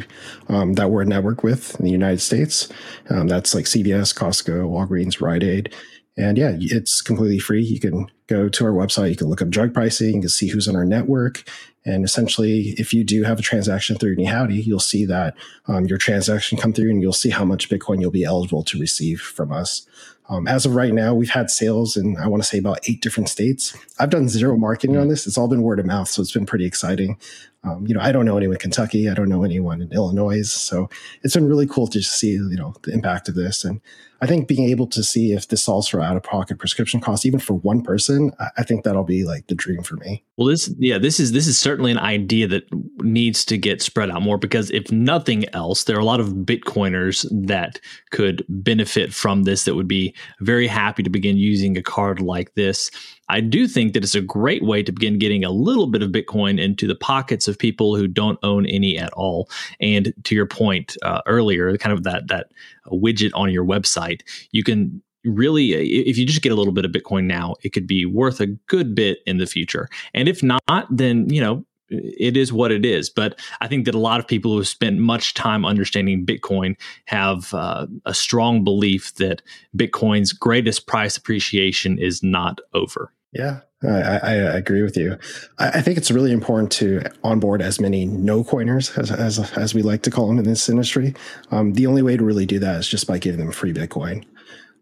um, 0.49 0.73
that 0.73 0.91
we're 0.91 1.05
network 1.05 1.41
with 1.41 1.79
in 1.79 1.85
the 1.85 1.91
United 1.91 2.19
States. 2.19 2.69
Um, 3.09 3.27
that's 3.27 3.55
like 3.55 3.65
CVS, 3.65 4.13
Costco, 4.13 4.69
Walgreens, 4.69 5.19
Rite 5.19 5.43
Aid. 5.43 5.73
And 6.15 6.37
yeah, 6.37 6.55
it's 6.59 7.01
completely 7.01 7.39
free. 7.39 7.63
You 7.63 7.79
can 7.79 8.07
go 8.27 8.49
to 8.49 8.65
our 8.65 8.71
website, 8.71 9.09
you 9.09 9.15
can 9.15 9.27
look 9.27 9.41
up 9.41 9.49
drug 9.49 9.73
pricing, 9.73 10.15
you 10.15 10.21
can 10.21 10.29
see 10.29 10.47
who's 10.47 10.67
on 10.67 10.75
our 10.75 10.85
network. 10.85 11.43
And 11.85 12.05
essentially, 12.05 12.75
if 12.77 12.93
you 12.93 13.03
do 13.03 13.23
have 13.23 13.39
a 13.39 13.41
transaction 13.43 13.97
through 13.97 14.15
NiHowdy, 14.15 14.65
you'll 14.65 14.79
see 14.79 15.05
that 15.05 15.35
um, 15.67 15.85
your 15.85 15.97
transaction 15.97 16.57
come 16.57 16.71
through 16.71 16.89
and 16.89 17.01
you'll 17.01 17.11
see 17.11 17.29
how 17.29 17.43
much 17.43 17.69
Bitcoin 17.69 17.99
you'll 17.99 18.11
be 18.11 18.23
eligible 18.23 18.63
to 18.63 18.79
receive 18.79 19.19
from 19.19 19.51
us. 19.51 19.85
Um, 20.29 20.47
as 20.47 20.65
of 20.65 20.75
right 20.75 20.93
now, 20.93 21.13
we've 21.13 21.29
had 21.29 21.49
sales 21.49 21.97
in, 21.97 22.17
I 22.17 22.27
want 22.27 22.41
to 22.41 22.47
say, 22.47 22.57
about 22.57 22.79
eight 22.87 23.01
different 23.01 23.29
states. 23.29 23.75
I've 23.99 24.09
done 24.09 24.29
zero 24.29 24.57
marketing 24.57 24.97
on 24.97 25.09
this. 25.09 25.27
It's 25.27 25.37
all 25.37 25.47
been 25.47 25.61
word 25.61 25.79
of 25.79 25.85
mouth. 25.85 26.07
So 26.07 26.21
it's 26.21 26.31
been 26.31 26.45
pretty 26.45 26.65
exciting. 26.65 27.17
Um, 27.65 27.87
you 27.87 27.93
know, 27.93 28.01
I 28.01 28.11
don't 28.11 28.25
know 28.25 28.37
anyone 28.37 28.55
in 28.55 28.59
Kentucky. 28.59 29.09
I 29.09 29.13
don't 29.13 29.29
know 29.29 29.43
anyone 29.43 29.81
in 29.81 29.91
Illinois. 29.93 30.49
So 30.49 30.89
it's 31.23 31.33
been 31.33 31.47
really 31.47 31.67
cool 31.67 31.87
to 31.87 32.01
see, 32.01 32.31
you 32.31 32.55
know, 32.57 32.73
the 32.83 32.91
impact 32.91 33.29
of 33.29 33.35
this. 33.35 33.63
And 33.63 33.79
I 34.21 34.25
think 34.25 34.47
being 34.47 34.69
able 34.69 34.87
to 34.87 35.03
see 35.03 35.33
if 35.33 35.47
this 35.47 35.63
solves 35.63 35.87
for 35.87 36.01
out 36.01 36.15
of 36.15 36.23
pocket 36.23 36.57
prescription 36.57 36.99
costs, 36.99 37.25
even 37.25 37.39
for 37.39 37.55
one 37.55 37.81
person, 37.81 38.31
I 38.57 38.63
think 38.63 38.83
that'll 38.83 39.03
be 39.03 39.25
like 39.25 39.47
the 39.47 39.55
dream 39.55 39.83
for 39.83 39.95
me. 39.95 40.23
Well, 40.37 40.47
this, 40.47 40.73
yeah, 40.77 40.97
this 40.97 41.19
is 41.19 41.33
this 41.33 41.45
is 41.45 41.59
certainly 41.59 41.91
an 41.91 41.99
idea 41.99 42.47
that 42.47 42.63
needs 43.01 43.45
to 43.45 43.57
get 43.57 43.81
spread 43.81 44.09
out 44.09 44.21
more 44.21 44.37
because 44.37 44.71
if 44.71 44.91
nothing 44.91 45.45
else, 45.53 45.83
there 45.83 45.97
are 45.97 46.01
a 46.01 46.05
lot 46.05 46.19
of 46.19 46.29
Bitcoiners 46.29 47.25
that 47.47 47.79
could 48.11 48.45
benefit 48.47 49.13
from 49.13 49.43
this 49.43 49.65
that 49.65 49.75
would 49.75 49.87
be 49.87 50.13
very 50.39 50.67
happy 50.67 51.03
to 51.03 51.09
begin 51.09 51.37
using 51.37 51.77
a 51.77 51.83
card 51.83 52.21
like 52.21 52.53
this. 52.55 52.91
I 53.29 53.39
do 53.39 53.67
think 53.67 53.93
that 53.93 54.03
it's 54.03 54.15
a 54.15 54.21
great 54.21 54.63
way 54.63 54.83
to 54.83 54.91
begin 54.91 55.17
getting 55.17 55.43
a 55.43 55.51
little 55.51 55.87
bit 55.87 56.03
of 56.03 56.11
Bitcoin 56.11 56.61
into 56.61 56.87
the 56.87 56.95
pockets 56.95 57.47
of 57.47 57.57
people 57.57 57.95
who 57.95 58.07
don't 58.07 58.39
own 58.43 58.65
any 58.65 58.97
at 58.97 59.13
all. 59.13 59.49
And 59.79 60.13
to 60.25 60.35
your 60.35 60.45
point 60.45 60.97
uh, 61.03 61.21
earlier, 61.25 61.75
kind 61.77 61.93
of 61.93 62.03
that 62.03 62.27
that 62.27 62.51
widget 62.91 63.31
on 63.33 63.51
your 63.51 63.65
website, 63.65 64.21
you 64.51 64.63
can 64.63 65.01
really 65.25 65.71
if 65.71 66.17
you 66.17 66.25
just 66.25 66.41
get 66.41 66.51
a 66.51 66.55
little 66.55 66.73
bit 66.73 66.83
of 66.83 66.91
bitcoin 66.91 67.23
now 67.23 67.55
it 67.63 67.69
could 67.69 67.87
be 67.87 68.05
worth 68.05 68.41
a 68.41 68.47
good 68.67 68.93
bit 68.93 69.19
in 69.25 69.37
the 69.37 69.45
future 69.45 69.87
and 70.13 70.27
if 70.27 70.43
not 70.43 70.61
then 70.89 71.29
you 71.29 71.39
know 71.39 71.65
it 71.93 72.37
is 72.37 72.51
what 72.51 72.71
it 72.71 72.85
is. 72.85 73.09
But 73.09 73.39
I 73.61 73.67
think 73.67 73.85
that 73.85 73.95
a 73.95 73.99
lot 73.99 74.19
of 74.19 74.27
people 74.27 74.51
who 74.51 74.57
have 74.57 74.67
spent 74.67 74.99
much 74.99 75.33
time 75.33 75.65
understanding 75.65 76.25
Bitcoin 76.25 76.75
have 77.05 77.53
uh, 77.53 77.87
a 78.05 78.13
strong 78.13 78.63
belief 78.63 79.15
that 79.15 79.41
Bitcoin's 79.75 80.33
greatest 80.33 80.87
price 80.87 81.17
appreciation 81.17 81.97
is 81.97 82.23
not 82.23 82.59
over. 82.73 83.13
Yeah, 83.33 83.61
I, 83.83 84.19
I, 84.19 84.33
agree 84.33 84.83
with 84.83 84.95
you. 84.95 85.17
I, 85.57 85.81
think 85.81 85.97
it's 85.97 86.11
really 86.11 86.31
important 86.31 86.71
to 86.73 87.01
onboard 87.23 87.63
as 87.63 87.81
many 87.81 88.05
no 88.05 88.43
coiners 88.43 88.95
as, 88.95 89.11
as, 89.11 89.39
as 89.57 89.73
we 89.73 89.81
like 89.81 90.03
to 90.03 90.11
call 90.11 90.27
them 90.27 90.37
in 90.37 90.45
this 90.45 90.69
industry. 90.69 91.15
Um, 91.49 91.73
the 91.73 91.87
only 91.87 92.03
way 92.03 92.15
to 92.15 92.23
really 92.23 92.45
do 92.45 92.59
that 92.59 92.79
is 92.79 92.87
just 92.87 93.07
by 93.07 93.17
giving 93.17 93.39
them 93.39 93.51
free 93.51 93.73
Bitcoin. 93.73 94.23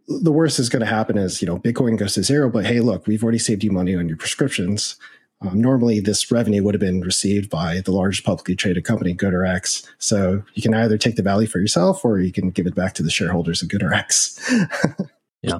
The 0.08 0.34
worst 0.34 0.60
is 0.60 0.67
going 0.67 0.82
to 0.82 0.86
happen 0.86 1.17
is 1.17 1.41
you 1.41 1.47
know 1.47 1.60
Bitcoin 1.60 1.97
goes 1.97 2.15
to 2.15 2.24
zero, 2.24 2.50
but 2.50 2.65
hey, 2.65 2.82
look, 2.82 3.08
we've 3.08 3.24
already 3.24 3.39
saved 3.39 3.63
you 3.63 3.71
money 3.71 3.95
on 3.95 4.10
your 4.10 4.17
prescriptions. 4.17 4.97
Um, 5.41 5.60
normally, 5.60 5.99
this 5.99 6.32
revenue 6.32 6.63
would 6.63 6.75
have 6.75 6.82
been 6.82 7.01
received 7.01 7.49
by 7.49 7.82
the 7.82 7.91
largest 7.91 8.23
publicly 8.23 8.56
traded 8.56 8.84
company, 8.84 9.13
GoodRx. 9.13 9.88
So 9.97 10.43
you 10.54 10.62
can 10.62 10.73
either 10.73 10.97
take 10.97 11.15
the 11.15 11.23
value 11.23 11.47
for 11.47 11.60
yourself 11.60 12.06
or 12.06 12.19
you 12.19 12.32
can 12.32 12.51
give 12.51 12.67
it 12.67 12.75
back 12.75 12.93
to 12.95 13.04
the 13.04 13.10
shareholders 13.10 13.62
of 13.62 13.69
GoodRx. 13.69 15.10
yeah. 15.41 15.60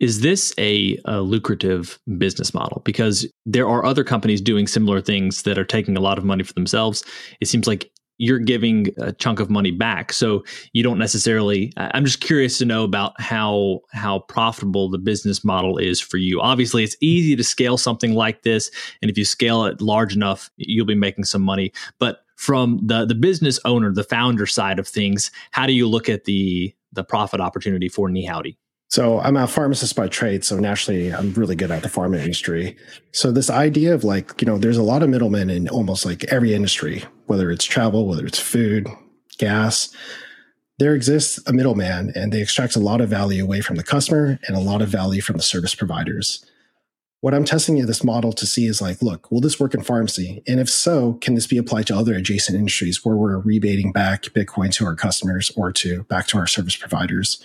Is 0.00 0.20
this 0.20 0.52
a, 0.58 0.98
a, 1.04 1.20
lucrative 1.20 2.00
business 2.18 2.52
model? 2.52 2.82
Because 2.84 3.26
there 3.46 3.68
are 3.68 3.84
other 3.84 4.02
companies 4.02 4.40
doing 4.40 4.66
similar 4.66 5.00
things 5.00 5.42
that 5.42 5.58
are 5.58 5.64
taking 5.64 5.96
a 5.96 6.00
lot 6.00 6.18
of 6.18 6.24
money 6.24 6.42
for 6.42 6.54
themselves. 6.54 7.04
It 7.40 7.46
seems 7.46 7.68
like 7.68 7.90
you're 8.20 8.38
giving 8.38 8.88
a 8.98 9.12
chunk 9.12 9.40
of 9.40 9.48
money 9.48 9.70
back. 9.70 10.12
So 10.12 10.44
you 10.74 10.82
don't 10.82 10.98
necessarily 10.98 11.72
I'm 11.78 12.04
just 12.04 12.20
curious 12.20 12.58
to 12.58 12.66
know 12.66 12.84
about 12.84 13.18
how 13.18 13.80
how 13.92 14.20
profitable 14.20 14.90
the 14.90 14.98
business 14.98 15.42
model 15.42 15.78
is 15.78 16.00
for 16.00 16.18
you. 16.18 16.38
Obviously, 16.40 16.84
it's 16.84 16.96
easy 17.00 17.34
to 17.34 17.42
scale 17.42 17.78
something 17.78 18.14
like 18.14 18.42
this 18.42 18.70
and 19.00 19.10
if 19.10 19.16
you 19.16 19.24
scale 19.24 19.64
it 19.64 19.80
large 19.80 20.14
enough, 20.14 20.50
you'll 20.56 20.84
be 20.84 20.94
making 20.94 21.24
some 21.24 21.42
money. 21.42 21.72
But 21.98 22.20
from 22.36 22.78
the 22.82 23.06
the 23.06 23.14
business 23.14 23.58
owner, 23.64 23.90
the 23.90 24.04
founder 24.04 24.46
side 24.46 24.78
of 24.78 24.86
things, 24.86 25.30
how 25.50 25.66
do 25.66 25.72
you 25.72 25.88
look 25.88 26.10
at 26.10 26.24
the 26.24 26.74
the 26.92 27.04
profit 27.04 27.40
opportunity 27.40 27.88
for 27.88 28.10
NiHowdy? 28.10 28.56
So 28.90 29.20
I'm 29.20 29.36
a 29.36 29.46
pharmacist 29.46 29.94
by 29.94 30.08
trade, 30.08 30.44
so 30.44 30.58
naturally 30.58 31.14
I'm 31.14 31.32
really 31.34 31.54
good 31.54 31.70
at 31.70 31.84
the 31.84 31.88
pharma 31.88 32.18
industry. 32.18 32.76
So 33.12 33.30
this 33.30 33.48
idea 33.48 33.94
of 33.94 34.02
like, 34.02 34.42
you 34.42 34.46
know, 34.46 34.58
there's 34.58 34.76
a 34.76 34.82
lot 34.82 35.04
of 35.04 35.08
middlemen 35.08 35.48
in 35.48 35.68
almost 35.68 36.04
like 36.04 36.24
every 36.24 36.54
industry, 36.54 37.04
whether 37.26 37.52
it's 37.52 37.64
travel, 37.64 38.08
whether 38.08 38.26
it's 38.26 38.40
food, 38.40 38.88
gas. 39.38 39.94
There 40.80 40.92
exists 40.96 41.38
a 41.46 41.52
middleman 41.52 42.12
and 42.16 42.32
they 42.32 42.42
extract 42.42 42.74
a 42.74 42.80
lot 42.80 43.00
of 43.00 43.08
value 43.08 43.44
away 43.44 43.60
from 43.60 43.76
the 43.76 43.84
customer 43.84 44.40
and 44.48 44.56
a 44.56 44.60
lot 44.60 44.82
of 44.82 44.88
value 44.88 45.22
from 45.22 45.36
the 45.36 45.42
service 45.44 45.74
providers. 45.74 46.44
What 47.20 47.32
I'm 47.32 47.44
testing 47.44 47.76
this 47.86 48.02
model 48.02 48.32
to 48.32 48.46
see 48.46 48.66
is 48.66 48.82
like, 48.82 49.02
look, 49.02 49.30
will 49.30 49.40
this 49.40 49.60
work 49.60 49.74
in 49.74 49.82
pharmacy? 49.82 50.42
And 50.48 50.58
if 50.58 50.68
so, 50.68 51.12
can 51.20 51.36
this 51.36 51.46
be 51.46 51.58
applied 51.58 51.86
to 51.88 51.96
other 51.96 52.14
adjacent 52.14 52.58
industries 52.58 53.04
where 53.04 53.14
we're 53.14 53.38
rebating 53.38 53.92
back 53.92 54.22
Bitcoin 54.24 54.72
to 54.72 54.86
our 54.86 54.96
customers 54.96 55.52
or 55.54 55.70
to 55.74 56.02
back 56.04 56.26
to 56.28 56.38
our 56.38 56.48
service 56.48 56.76
providers? 56.76 57.40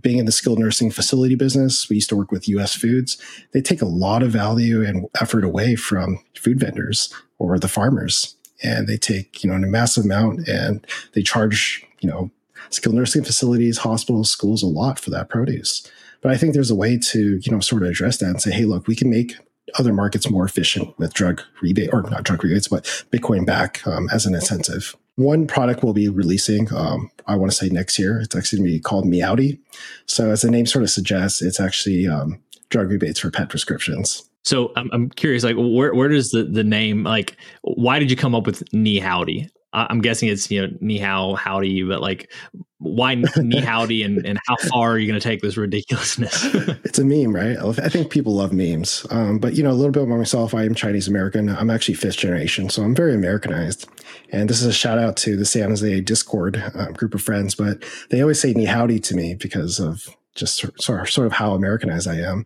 Being 0.00 0.18
in 0.18 0.26
the 0.26 0.32
skilled 0.32 0.58
nursing 0.58 0.90
facility 0.90 1.34
business, 1.34 1.88
we 1.88 1.96
used 1.96 2.08
to 2.10 2.16
work 2.16 2.30
with 2.30 2.48
US 2.48 2.74
Foods. 2.74 3.16
They 3.52 3.60
take 3.60 3.82
a 3.82 3.86
lot 3.86 4.22
of 4.22 4.30
value 4.30 4.84
and 4.84 5.06
effort 5.20 5.44
away 5.44 5.76
from 5.76 6.18
food 6.34 6.60
vendors 6.60 7.12
or 7.38 7.58
the 7.58 7.68
farmers. 7.68 8.36
And 8.62 8.86
they 8.86 8.96
take, 8.96 9.42
you 9.42 9.50
know, 9.50 9.56
a 9.56 9.60
massive 9.60 10.04
amount 10.04 10.48
and 10.48 10.86
they 11.14 11.22
charge, 11.22 11.84
you 12.00 12.08
know, 12.08 12.30
skilled 12.70 12.96
nursing 12.96 13.24
facilities, 13.24 13.78
hospitals, 13.78 14.30
schools 14.30 14.62
a 14.62 14.66
lot 14.66 14.98
for 14.98 15.10
that 15.10 15.28
produce. 15.28 15.88
But 16.20 16.32
I 16.32 16.36
think 16.36 16.52
there's 16.52 16.70
a 16.70 16.74
way 16.74 16.98
to, 16.98 17.36
you 17.36 17.52
know, 17.52 17.60
sort 17.60 17.82
of 17.82 17.88
address 17.88 18.18
that 18.18 18.26
and 18.26 18.42
say, 18.42 18.50
hey, 18.50 18.64
look, 18.64 18.86
we 18.86 18.96
can 18.96 19.08
make 19.08 19.34
other 19.78 19.92
markets 19.92 20.30
more 20.30 20.44
efficient 20.44 20.98
with 20.98 21.14
drug 21.14 21.42
rebate 21.62 21.90
or 21.92 22.02
not 22.02 22.24
drug 22.24 22.42
rebates, 22.42 22.68
but 22.68 22.84
Bitcoin 23.12 23.46
back 23.46 23.86
um, 23.86 24.08
as 24.10 24.26
an 24.26 24.34
incentive. 24.34 24.96
One 25.18 25.48
product 25.48 25.82
we'll 25.82 25.94
be 25.94 26.08
releasing, 26.08 26.72
um, 26.72 27.10
I 27.26 27.34
want 27.34 27.50
to 27.50 27.56
say 27.56 27.68
next 27.70 27.98
year. 27.98 28.20
It's 28.20 28.36
actually 28.36 28.60
going 28.60 28.70
to 28.70 28.74
be 28.76 28.80
called 28.80 29.04
Meowdy. 29.04 29.58
So, 30.06 30.30
as 30.30 30.42
the 30.42 30.50
name 30.50 30.64
sort 30.64 30.84
of 30.84 30.90
suggests, 30.90 31.42
it's 31.42 31.58
actually 31.58 32.06
um, 32.06 32.40
drug 32.68 32.88
rebates 32.88 33.18
for 33.18 33.28
pet 33.28 33.48
prescriptions. 33.48 34.22
So, 34.44 34.70
I'm, 34.76 34.88
I'm 34.92 35.10
curious, 35.10 35.42
like, 35.42 35.56
where 35.58 35.92
where 35.92 36.08
does 36.08 36.30
the 36.30 36.44
the 36.44 36.62
name 36.62 37.02
like? 37.02 37.36
Why 37.62 37.98
did 37.98 38.12
you 38.12 38.16
come 38.16 38.32
up 38.32 38.46
with 38.46 38.62
NiHowdy? 38.70 39.50
I'm 39.72 40.00
guessing 40.00 40.28
it's 40.28 40.50
you 40.50 40.66
know 40.66 40.72
ni 40.80 40.98
hao 40.98 41.34
howdy, 41.34 41.82
but 41.82 42.00
like 42.00 42.32
why 42.78 43.14
ni 43.14 43.60
howdy 43.60 44.02
and, 44.02 44.24
and 44.24 44.38
how 44.46 44.56
far 44.68 44.92
are 44.92 44.98
you 44.98 45.06
going 45.06 45.20
to 45.20 45.28
take 45.28 45.40
this 45.42 45.56
ridiculousness? 45.56 46.44
it's 46.84 46.98
a 46.98 47.04
meme, 47.04 47.34
right? 47.34 47.58
I 47.58 47.88
think 47.88 48.10
people 48.10 48.34
love 48.34 48.52
memes. 48.52 49.06
Um, 49.10 49.38
but 49.38 49.54
you 49.54 49.62
know, 49.62 49.70
a 49.70 49.72
little 49.72 49.92
bit 49.92 50.04
about 50.04 50.16
myself. 50.16 50.54
I 50.54 50.64
am 50.64 50.74
Chinese 50.74 51.08
American. 51.08 51.48
I'm 51.50 51.70
actually 51.70 51.94
fifth 51.94 52.16
generation, 52.16 52.70
so 52.70 52.82
I'm 52.82 52.94
very 52.94 53.14
Americanized. 53.14 53.88
And 54.30 54.48
this 54.48 54.60
is 54.60 54.66
a 54.66 54.72
shout 54.72 54.98
out 54.98 55.16
to 55.18 55.36
the 55.36 55.44
San 55.44 55.68
Jose 55.68 56.00
Discord 56.00 56.62
um, 56.74 56.92
group 56.94 57.14
of 57.14 57.20
friends. 57.20 57.54
But 57.54 57.84
they 58.10 58.22
always 58.22 58.40
say 58.40 58.52
ni 58.52 58.64
howdy 58.64 59.00
to 59.00 59.14
me 59.14 59.34
because 59.34 59.80
of 59.80 60.08
just 60.34 60.56
sort 60.80 61.00
of, 61.00 61.10
sort 61.10 61.26
of 61.26 61.32
how 61.34 61.52
Americanized 61.52 62.08
I 62.08 62.16
am. 62.20 62.44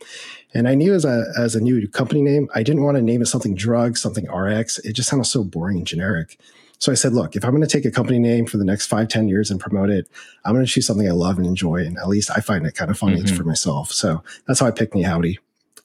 And 0.54 0.66
I 0.66 0.74
knew 0.74 0.92
as 0.94 1.04
a 1.04 1.24
as 1.38 1.54
a 1.54 1.60
new 1.60 1.86
company 1.88 2.22
name, 2.22 2.48
I 2.54 2.62
didn't 2.62 2.82
want 2.82 2.96
to 2.96 3.02
name 3.02 3.22
it 3.22 3.26
something 3.26 3.54
drug, 3.54 3.96
something 3.96 4.28
RX. 4.28 4.78
It 4.78 4.94
just 4.94 5.08
sounded 5.08 5.26
so 5.26 5.44
boring 5.44 5.78
and 5.78 5.86
generic. 5.86 6.38
So 6.82 6.90
I 6.90 6.96
said, 6.96 7.12
look, 7.12 7.36
if 7.36 7.44
I'm 7.44 7.52
going 7.52 7.62
to 7.62 7.68
take 7.68 7.84
a 7.84 7.92
company 7.92 8.18
name 8.18 8.44
for 8.44 8.56
the 8.56 8.64
next 8.64 8.86
five, 8.86 9.06
ten 9.06 9.28
years 9.28 9.52
and 9.52 9.60
promote 9.60 9.88
it, 9.88 10.08
I'm 10.44 10.52
going 10.52 10.66
to 10.66 10.70
choose 10.70 10.84
something 10.84 11.08
I 11.08 11.12
love 11.12 11.38
and 11.38 11.46
enjoy. 11.46 11.76
And 11.76 11.96
at 11.96 12.08
least 12.08 12.28
I 12.28 12.40
find 12.40 12.66
it 12.66 12.74
kind 12.74 12.90
of 12.90 12.98
funny 12.98 13.22
mm-hmm. 13.22 13.36
for 13.36 13.44
myself. 13.44 13.92
So 13.92 14.20
that's 14.48 14.58
how 14.58 14.66
I 14.66 14.72
picked 14.72 14.92
NiHowdy. 14.92 15.38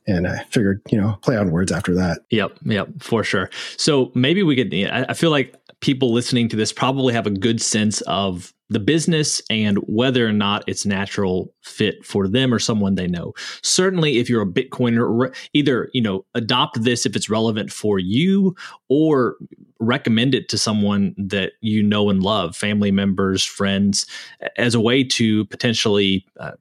And 0.07 0.27
I 0.27 0.39
figured, 0.49 0.81
you 0.89 0.99
know, 0.99 1.19
play 1.21 1.37
on 1.37 1.51
words 1.51 1.71
after 1.71 1.93
that. 1.93 2.21
Yep. 2.31 2.57
Yep. 2.65 2.87
For 3.03 3.23
sure. 3.23 3.51
So 3.75 4.11
maybe 4.15 4.41
we 4.41 4.55
could, 4.55 4.73
I 4.73 5.13
feel 5.13 5.29
like 5.29 5.53
people 5.81 6.11
listening 6.11 6.49
to 6.49 6.55
this 6.55 6.73
probably 6.73 7.13
have 7.13 7.27
a 7.27 7.31
good 7.31 7.61
sense 7.61 8.01
of 8.01 8.53
the 8.69 8.79
business 8.79 9.41
and 9.49 9.77
whether 9.87 10.27
or 10.27 10.33
not 10.33 10.63
it's 10.67 10.85
natural 10.85 11.53
fit 11.61 12.05
for 12.05 12.27
them 12.27 12.53
or 12.53 12.59
someone 12.59 12.95
they 12.95 13.07
know. 13.07 13.33
Certainly 13.63 14.17
if 14.17 14.29
you're 14.29 14.41
a 14.41 14.45
bitcoiner 14.45 15.33
either, 15.53 15.89
you 15.93 16.01
know, 16.01 16.25
adopt 16.33 16.83
this 16.83 17.05
if 17.05 17.15
it's 17.15 17.29
relevant 17.29 17.71
for 17.71 17.97
you 17.97 18.55
or 18.89 19.37
recommend 19.79 20.35
it 20.35 20.49
to 20.49 20.57
someone 20.57 21.15
that 21.17 21.53
you 21.61 21.81
know 21.81 22.09
and 22.09 22.23
love, 22.23 22.55
family 22.55 22.91
members, 22.91 23.43
friends 23.43 24.05
as 24.57 24.75
a 24.75 24.81
way 24.81 25.03
to 25.03 25.45
potentially 25.45 26.25
uh, 26.39 26.51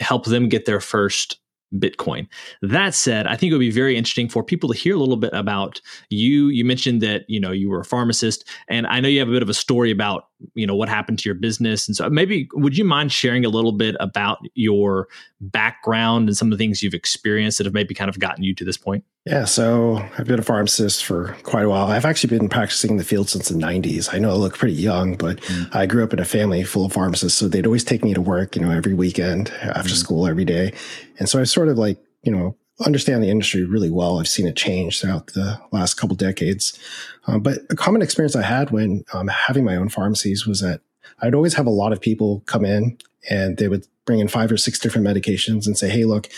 help 0.00 0.24
them 0.24 0.48
get 0.48 0.64
their 0.64 0.80
first 0.80 1.38
Bitcoin. 1.80 2.26
That 2.62 2.94
said, 2.94 3.26
I 3.26 3.36
think 3.36 3.50
it 3.50 3.54
would 3.54 3.60
be 3.60 3.70
very 3.70 3.96
interesting 3.96 4.28
for 4.28 4.42
people 4.42 4.72
to 4.72 4.78
hear 4.78 4.94
a 4.94 4.98
little 4.98 5.16
bit 5.16 5.32
about 5.32 5.80
you. 6.08 6.48
You 6.48 6.64
mentioned 6.64 7.00
that 7.02 7.24
you 7.28 7.40
know 7.40 7.52
you 7.52 7.70
were 7.70 7.80
a 7.80 7.84
pharmacist, 7.84 8.48
and 8.68 8.86
I 8.86 9.00
know 9.00 9.08
you 9.08 9.18
have 9.20 9.28
a 9.28 9.32
bit 9.32 9.42
of 9.42 9.48
a 9.48 9.54
story 9.54 9.90
about 9.90 10.28
you 10.54 10.66
know 10.66 10.74
what 10.74 10.88
happened 10.88 11.18
to 11.20 11.28
your 11.28 11.34
business, 11.34 11.86
and 11.88 11.96
so 11.96 12.08
maybe 12.08 12.48
would 12.54 12.76
you 12.76 12.84
mind 12.84 13.12
sharing 13.12 13.44
a 13.44 13.48
little 13.48 13.72
bit 13.72 13.96
about 14.00 14.38
your 14.54 15.08
background 15.40 16.28
and 16.28 16.36
some 16.36 16.52
of 16.52 16.58
the 16.58 16.62
things 16.62 16.82
you've 16.82 16.94
experienced 16.94 17.58
that 17.58 17.64
have 17.64 17.74
maybe 17.74 17.94
kind 17.94 18.08
of 18.08 18.18
gotten 18.18 18.44
you 18.44 18.54
to 18.54 18.64
this 18.64 18.76
point? 18.76 19.04
Yeah, 19.26 19.44
so 19.44 19.96
I've 20.16 20.26
been 20.26 20.38
a 20.38 20.42
pharmacist 20.42 21.04
for 21.04 21.36
quite 21.42 21.64
a 21.64 21.68
while. 21.68 21.86
I've 21.88 22.04
actually 22.04 22.38
been 22.38 22.48
practicing 22.48 22.92
in 22.92 22.96
the 22.96 23.04
field 23.04 23.28
since 23.28 23.48
the 23.48 23.56
90s. 23.56 24.14
I 24.14 24.18
know 24.18 24.30
I 24.30 24.34
look 24.34 24.56
pretty 24.56 24.74
young, 24.74 25.16
but 25.16 25.40
mm. 25.40 25.74
I 25.74 25.86
grew 25.86 26.04
up 26.04 26.12
in 26.12 26.20
a 26.20 26.24
family 26.24 26.62
full 26.62 26.86
of 26.86 26.92
pharmacists, 26.92 27.36
so 27.36 27.48
they'd 27.48 27.66
always 27.66 27.82
take 27.82 28.04
me 28.04 28.14
to 28.14 28.20
work, 28.20 28.54
you 28.54 28.62
know, 28.62 28.70
every 28.70 28.94
weekend 28.94 29.50
after 29.62 29.90
mm. 29.90 29.96
school 29.96 30.28
every 30.28 30.44
day. 30.44 30.72
And 31.18 31.28
so 31.28 31.40
I 31.40 31.44
sort 31.44 31.68
of 31.68 31.76
like, 31.76 31.98
you 32.22 32.30
know, 32.30 32.56
understand 32.84 33.22
the 33.22 33.30
industry 33.30 33.64
really 33.64 33.90
well. 33.90 34.18
I've 34.18 34.28
seen 34.28 34.46
it 34.46 34.56
change 34.56 35.00
throughout 35.00 35.28
the 35.28 35.60
last 35.72 35.94
couple 35.94 36.16
decades. 36.16 36.78
Um, 37.26 37.40
but 37.40 37.58
a 37.70 37.76
common 37.76 38.02
experience 38.02 38.36
I 38.36 38.42
had 38.42 38.70
when 38.70 39.04
um, 39.12 39.28
having 39.28 39.64
my 39.64 39.76
own 39.76 39.88
pharmacies 39.88 40.46
was 40.46 40.60
that 40.60 40.80
I'd 41.22 41.34
always 41.34 41.54
have 41.54 41.66
a 41.66 41.70
lot 41.70 41.92
of 41.92 42.00
people 42.00 42.42
come 42.46 42.64
in 42.64 42.98
and 43.30 43.56
they 43.56 43.68
would 43.68 43.86
bring 44.04 44.20
in 44.20 44.28
five 44.28 44.52
or 44.52 44.56
six 44.56 44.78
different 44.78 45.06
medications 45.06 45.66
and 45.66 45.76
say, 45.76 45.88
Hey, 45.88 46.04
look, 46.04 46.28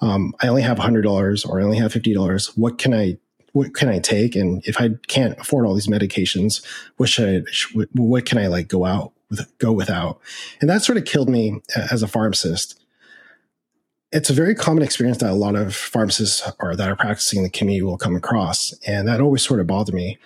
um, 0.00 0.34
I 0.40 0.48
only 0.48 0.62
have 0.62 0.78
hundred 0.78 1.02
dollars 1.02 1.44
or 1.44 1.60
I 1.60 1.64
only 1.64 1.78
have 1.78 1.92
$50. 1.92 2.56
What 2.56 2.78
can 2.78 2.92
I, 2.92 3.16
what 3.52 3.74
can 3.74 3.88
I 3.88 3.98
take? 3.98 4.36
And 4.36 4.62
if 4.66 4.80
I 4.80 4.90
can't 5.08 5.38
afford 5.38 5.66
all 5.66 5.74
these 5.74 5.88
medications, 5.88 6.64
what 6.98 7.08
should 7.08 7.46
I, 7.48 7.80
what 7.94 8.26
can 8.26 8.38
I 8.38 8.48
like 8.48 8.68
go 8.68 8.84
out 8.84 9.12
with, 9.30 9.50
go 9.58 9.72
without? 9.72 10.20
And 10.60 10.68
that 10.68 10.82
sort 10.82 10.98
of 10.98 11.06
killed 11.06 11.30
me 11.30 11.60
as 11.74 12.02
a 12.02 12.08
pharmacist. 12.08 12.80
It's 14.16 14.30
a 14.30 14.32
very 14.32 14.54
common 14.54 14.82
experience 14.82 15.18
that 15.18 15.30
a 15.30 15.34
lot 15.34 15.56
of 15.56 15.76
pharmacists 15.76 16.50
are 16.58 16.74
that 16.74 16.88
are 16.88 16.96
practicing 16.96 17.40
in 17.40 17.42
the 17.42 17.50
community 17.50 17.82
will 17.82 17.98
come 17.98 18.16
across. 18.16 18.72
And 18.86 19.06
that 19.06 19.20
always 19.20 19.42
sort 19.42 19.60
of 19.60 19.66
bothered 19.66 19.94
me. 19.94 20.18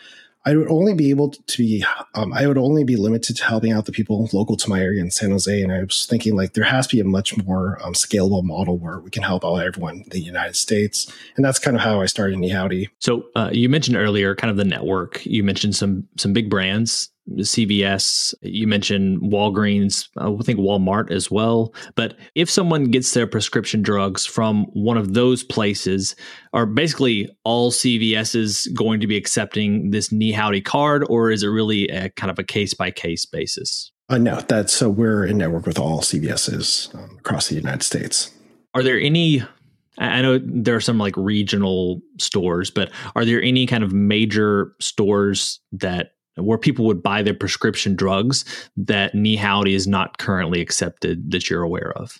I 0.47 0.55
would 0.55 0.71
only 0.71 0.95
be 0.95 1.11
able 1.11 1.33
to 1.33 1.59
be, 1.59 1.85
um, 2.15 2.33
I 2.33 2.47
would 2.47 2.57
only 2.57 2.85
be 2.85 2.95
limited 2.95 3.37
to 3.37 3.45
helping 3.45 3.73
out 3.73 3.87
the 3.87 3.93
people 3.93 4.29
local 4.33 4.57
to 4.59 4.71
my 4.71 4.81
area 4.81 5.03
in 5.03 5.11
San 5.11 5.33
Jose. 5.33 5.61
And 5.61 5.73
I 5.73 5.83
was 5.83 6.07
thinking 6.07 6.37
like 6.37 6.53
there 6.53 6.65
has 6.65 6.87
to 6.87 6.97
be 6.97 7.01
a 7.01 7.05
much 7.05 7.37
more 7.45 7.81
um, 7.85 7.93
scalable 7.95 8.45
model 8.45 8.79
where 8.79 9.01
we 9.01 9.11
can 9.11 9.25
help 9.25 9.45
out 9.45 9.57
everyone 9.57 9.97
in 9.97 10.09
the 10.11 10.21
United 10.21 10.55
States. 10.55 11.13
And 11.35 11.45
that's 11.45 11.59
kind 11.59 11.77
of 11.77 11.83
how 11.83 12.01
I 12.01 12.07
started 12.07 12.39
NiHowdy. 12.39 12.91
So 13.01 13.25
uh, 13.35 13.51
you 13.53 13.69
mentioned 13.69 13.97
earlier 13.97 14.37
kind 14.37 14.53
of 14.53 14.57
the 14.57 14.65
network. 14.65 15.27
You 15.27 15.43
mentioned 15.43 15.75
some 15.75 16.07
some 16.17 16.33
big 16.33 16.49
brands 16.49 17.11
CVS, 17.29 18.35
you 18.43 18.67
mentioned 18.67 19.21
Walgreens, 19.21 20.09
I 20.17 20.43
think 20.43 20.59
Walmart 20.59 21.11
as 21.11 21.31
well. 21.31 21.75
But 21.95 22.17
if 22.35 22.51
someone 22.51 22.91
gets 22.91 23.13
their 23.15 23.27
prescription 23.27 23.83
drugs 23.83 24.27
from 24.27 24.65
one 24.73 24.97
of 24.97 25.15
those 25.15 25.45
places, 25.45 26.17
are 26.53 26.67
basically 26.67 27.29
all 27.45 27.71
CVSs 27.71 28.75
going 28.75 29.01
to 29.01 29.07
be 29.07 29.17
accepting 29.17 29.91
this 29.91 30.09
NiHowdy 30.09 30.65
card, 30.65 31.05
or 31.09 31.31
is 31.31 31.43
it 31.43 31.49
really 31.49 31.89
a 31.89 32.11
kind 32.11 32.31
of 32.31 32.39
a 32.39 32.45
case 32.45 32.75
by 32.75 32.91
case 32.91 33.27
basis? 33.27 33.93
Uh, 34.09 34.19
no, 34.19 34.41
that's 34.41 34.73
so 34.73 34.89
we're 34.89 35.25
in 35.25 35.39
network 35.39 35.67
with 35.67 35.79
all 35.79 36.01
CVSs 36.01 36.93
um, 36.97 37.17
across 37.19 37.49
the 37.49 37.55
United 37.55 37.85
States. 37.85 38.33
Are 38.75 38.83
there 38.83 38.99
any 38.99 39.43
I 39.99 40.23
know 40.23 40.41
there 40.43 40.75
are 40.75 40.81
some 40.81 40.99
like 40.99 41.15
regional 41.17 42.01
stores, 42.19 42.71
but 42.71 42.91
are 43.15 43.25
there 43.25 43.43
any 43.43 43.67
kind 43.67 43.85
of 43.85 43.93
major 43.93 44.73
stores 44.81 45.61
that 45.73 46.13
where 46.43 46.59
people 46.59 46.87
would 46.87 47.03
buy 47.03 47.23
their 47.23 47.35
prescription 47.35 47.95
drugs 47.95 48.45
that 48.77 49.13
NiHowdy 49.15 49.75
is 49.75 49.87
not 49.87 50.19
currently 50.19 50.61
accepted 50.61 51.31
that 51.31 51.49
you're 51.49 51.63
aware 51.63 51.93
of? 51.97 52.19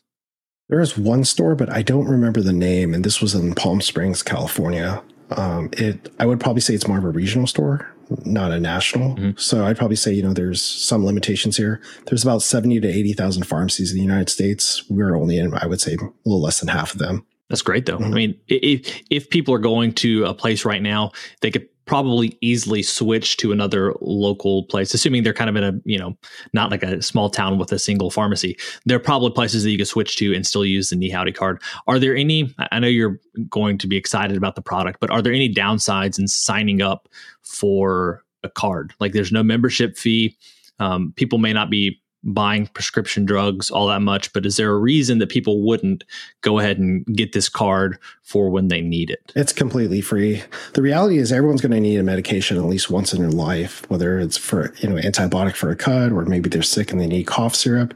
There 0.69 0.81
is 0.81 0.97
one 0.97 1.25
store, 1.25 1.57
but 1.57 1.71
I 1.71 1.83
don't 1.83 2.07
remember 2.07 2.41
the 2.41 2.53
name, 2.53 2.95
and 2.95 3.05
this 3.05 3.21
was 3.21 3.35
in 3.35 3.55
Palm 3.55 3.81
Springs, 3.81 4.23
California. 4.23 5.03
Um, 5.33 5.69
it 5.73 6.13
I 6.19 6.27
would 6.27 6.41
probably 6.41 6.61
say 6.61 6.75
it's 6.75 6.87
more 6.87 6.99
of 6.99 7.05
a 7.05 7.11
regional 7.11 7.47
store, 7.47 7.93
not 8.25 8.53
a 8.53 8.61
national. 8.61 9.17
Mm-hmm. 9.17 9.31
So 9.37 9.65
I'd 9.65 9.77
probably 9.77 9.97
say 9.97 10.13
you 10.13 10.23
know 10.23 10.33
there's 10.33 10.63
some 10.63 11.05
limitations 11.05 11.57
here. 11.57 11.81
There's 12.07 12.23
about 12.23 12.43
seventy 12.43 12.81
to 12.81 12.89
eighty 12.89 13.13
thousand 13.13 13.45
pharmacies 13.45 13.91
in 13.91 13.97
the 13.97 14.03
United 14.03 14.29
States. 14.29 14.89
We're 14.89 15.17
only 15.17 15.39
in 15.39 15.55
I 15.55 15.67
would 15.67 15.81
say 15.81 15.95
a 15.95 16.05
little 16.25 16.41
less 16.41 16.61
than 16.61 16.69
half 16.69 16.93
of 16.93 16.99
them. 16.99 17.27
That's 17.49 17.63
great 17.63 17.87
though. 17.87 17.99
Mm-hmm. 17.99 18.13
I 18.13 18.15
mean, 18.15 18.41
if 18.47 19.03
if 19.11 19.29
people 19.29 19.53
are 19.55 19.59
going 19.59 19.93
to 19.95 20.25
a 20.25 20.35
place 20.35 20.65
right 20.65 20.83
now, 20.83 21.11
they 21.41 21.51
could 21.51 21.69
probably 21.91 22.39
easily 22.41 22.85
switch 22.85 23.37
to 23.37 23.51
another 23.51 23.93
local 24.01 24.63
place, 24.67 24.95
assuming 24.95 25.25
they're 25.25 25.35
kind 25.35 25.51
of 25.51 25.57
in 25.57 25.65
a, 25.65 25.73
you 25.85 25.99
know, 25.99 26.17
not 26.53 26.71
like 26.71 26.85
a 26.85 27.03
small 27.03 27.29
town 27.29 27.59
with 27.59 27.73
a 27.73 27.81
single 27.81 28.13
pharmacy. 28.13 28.57
There 28.87 28.97
are 28.97 29.01
probably 29.01 29.33
places 29.33 29.65
that 29.65 29.73
you 29.73 29.77
could 29.77 29.89
switch 29.89 30.15
to 30.19 30.33
and 30.33 30.47
still 30.47 30.65
use 30.65 30.91
the 30.91 30.95
NiHowdy 30.95 31.35
card. 31.35 31.61
Are 31.89 31.99
there 31.99 32.15
any, 32.15 32.55
I 32.71 32.79
know 32.79 32.87
you're 32.87 33.19
going 33.49 33.77
to 33.79 33.89
be 33.89 33.97
excited 33.97 34.37
about 34.37 34.55
the 34.55 34.63
product, 34.63 35.01
but 35.01 35.11
are 35.11 35.21
there 35.21 35.33
any 35.33 35.53
downsides 35.53 36.17
in 36.17 36.29
signing 36.29 36.81
up 36.81 37.09
for 37.43 38.23
a 38.45 38.49
card? 38.49 38.95
Like 39.01 39.11
there's 39.11 39.33
no 39.33 39.43
membership 39.43 39.99
fee. 39.99 40.37
Um, 40.79 41.13
people 41.17 41.39
may 41.41 41.53
not 41.53 41.71
be 41.71 42.01
buying 42.23 42.67
prescription 42.69 43.25
drugs 43.25 43.71
all 43.71 43.87
that 43.89 44.01
much, 44.01 44.33
but 44.33 44.45
is 44.45 44.57
there 44.57 44.71
a 44.71 44.79
reason 44.79 45.19
that 45.19 45.29
people 45.29 45.63
wouldn't 45.63 46.05
go 46.43 46.59
ahead 46.59 46.79
and 46.79 47.05
get 47.07 47.33
this 47.33 47.49
card 47.49 47.99
for 48.23 48.51
when 48.51 48.69
they 48.69 48.81
need 48.81 49.11
it? 49.11 49.33
It's 49.35 49.53
completely 49.53 50.01
free. 50.01 50.43
The 50.75 50.83
reality 50.83 51.19
is 51.19 51.33
everyone's 51.33 51.61
going 51.61 51.73
to 51.73 51.81
need 51.81 51.99
a 51.99 52.03
medication 52.03 52.57
at 52.57 52.65
least 52.65 52.91
once 52.91 53.15
in 53.15 53.23
their 53.23 53.31
life, 53.31 53.89
whether 53.89 54.19
it's 54.19 54.37
for, 54.37 54.75
you 54.79 54.89
know, 54.89 54.97
antibiotic 54.97 55.57
for 55.57 55.71
a 55.71 55.77
cut 55.77 56.13
or 56.13 56.25
maybe 56.27 56.49
they're 56.49 56.63
sick 56.63 56.93
and 56.93 57.01
they 57.01 57.07
need 57.07 57.27
cough 57.27 57.55
syrup. 57.55 57.95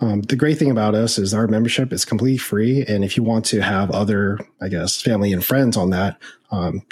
Um, 0.00 0.22
the 0.22 0.36
great 0.36 0.58
thing 0.58 0.70
about 0.70 0.94
us 0.94 1.18
is 1.18 1.34
our 1.34 1.46
membership 1.46 1.92
is 1.92 2.04
completely 2.04 2.38
free. 2.38 2.84
And 2.88 3.04
if 3.04 3.16
you 3.16 3.22
want 3.22 3.44
to 3.46 3.60
have 3.60 3.90
other, 3.90 4.38
I 4.60 4.68
guess, 4.68 5.00
family 5.00 5.32
and 5.32 5.44
friends 5.44 5.76
on 5.76 5.90
that, 5.90 6.18
um, 6.50 6.82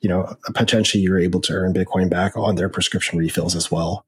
you 0.00 0.08
know, 0.08 0.36
potentially 0.54 1.02
you're 1.02 1.18
able 1.18 1.40
to 1.40 1.52
earn 1.54 1.74
Bitcoin 1.74 2.08
back 2.08 2.36
on 2.36 2.54
their 2.54 2.68
prescription 2.68 3.18
refills 3.18 3.56
as 3.56 3.70
well. 3.70 4.04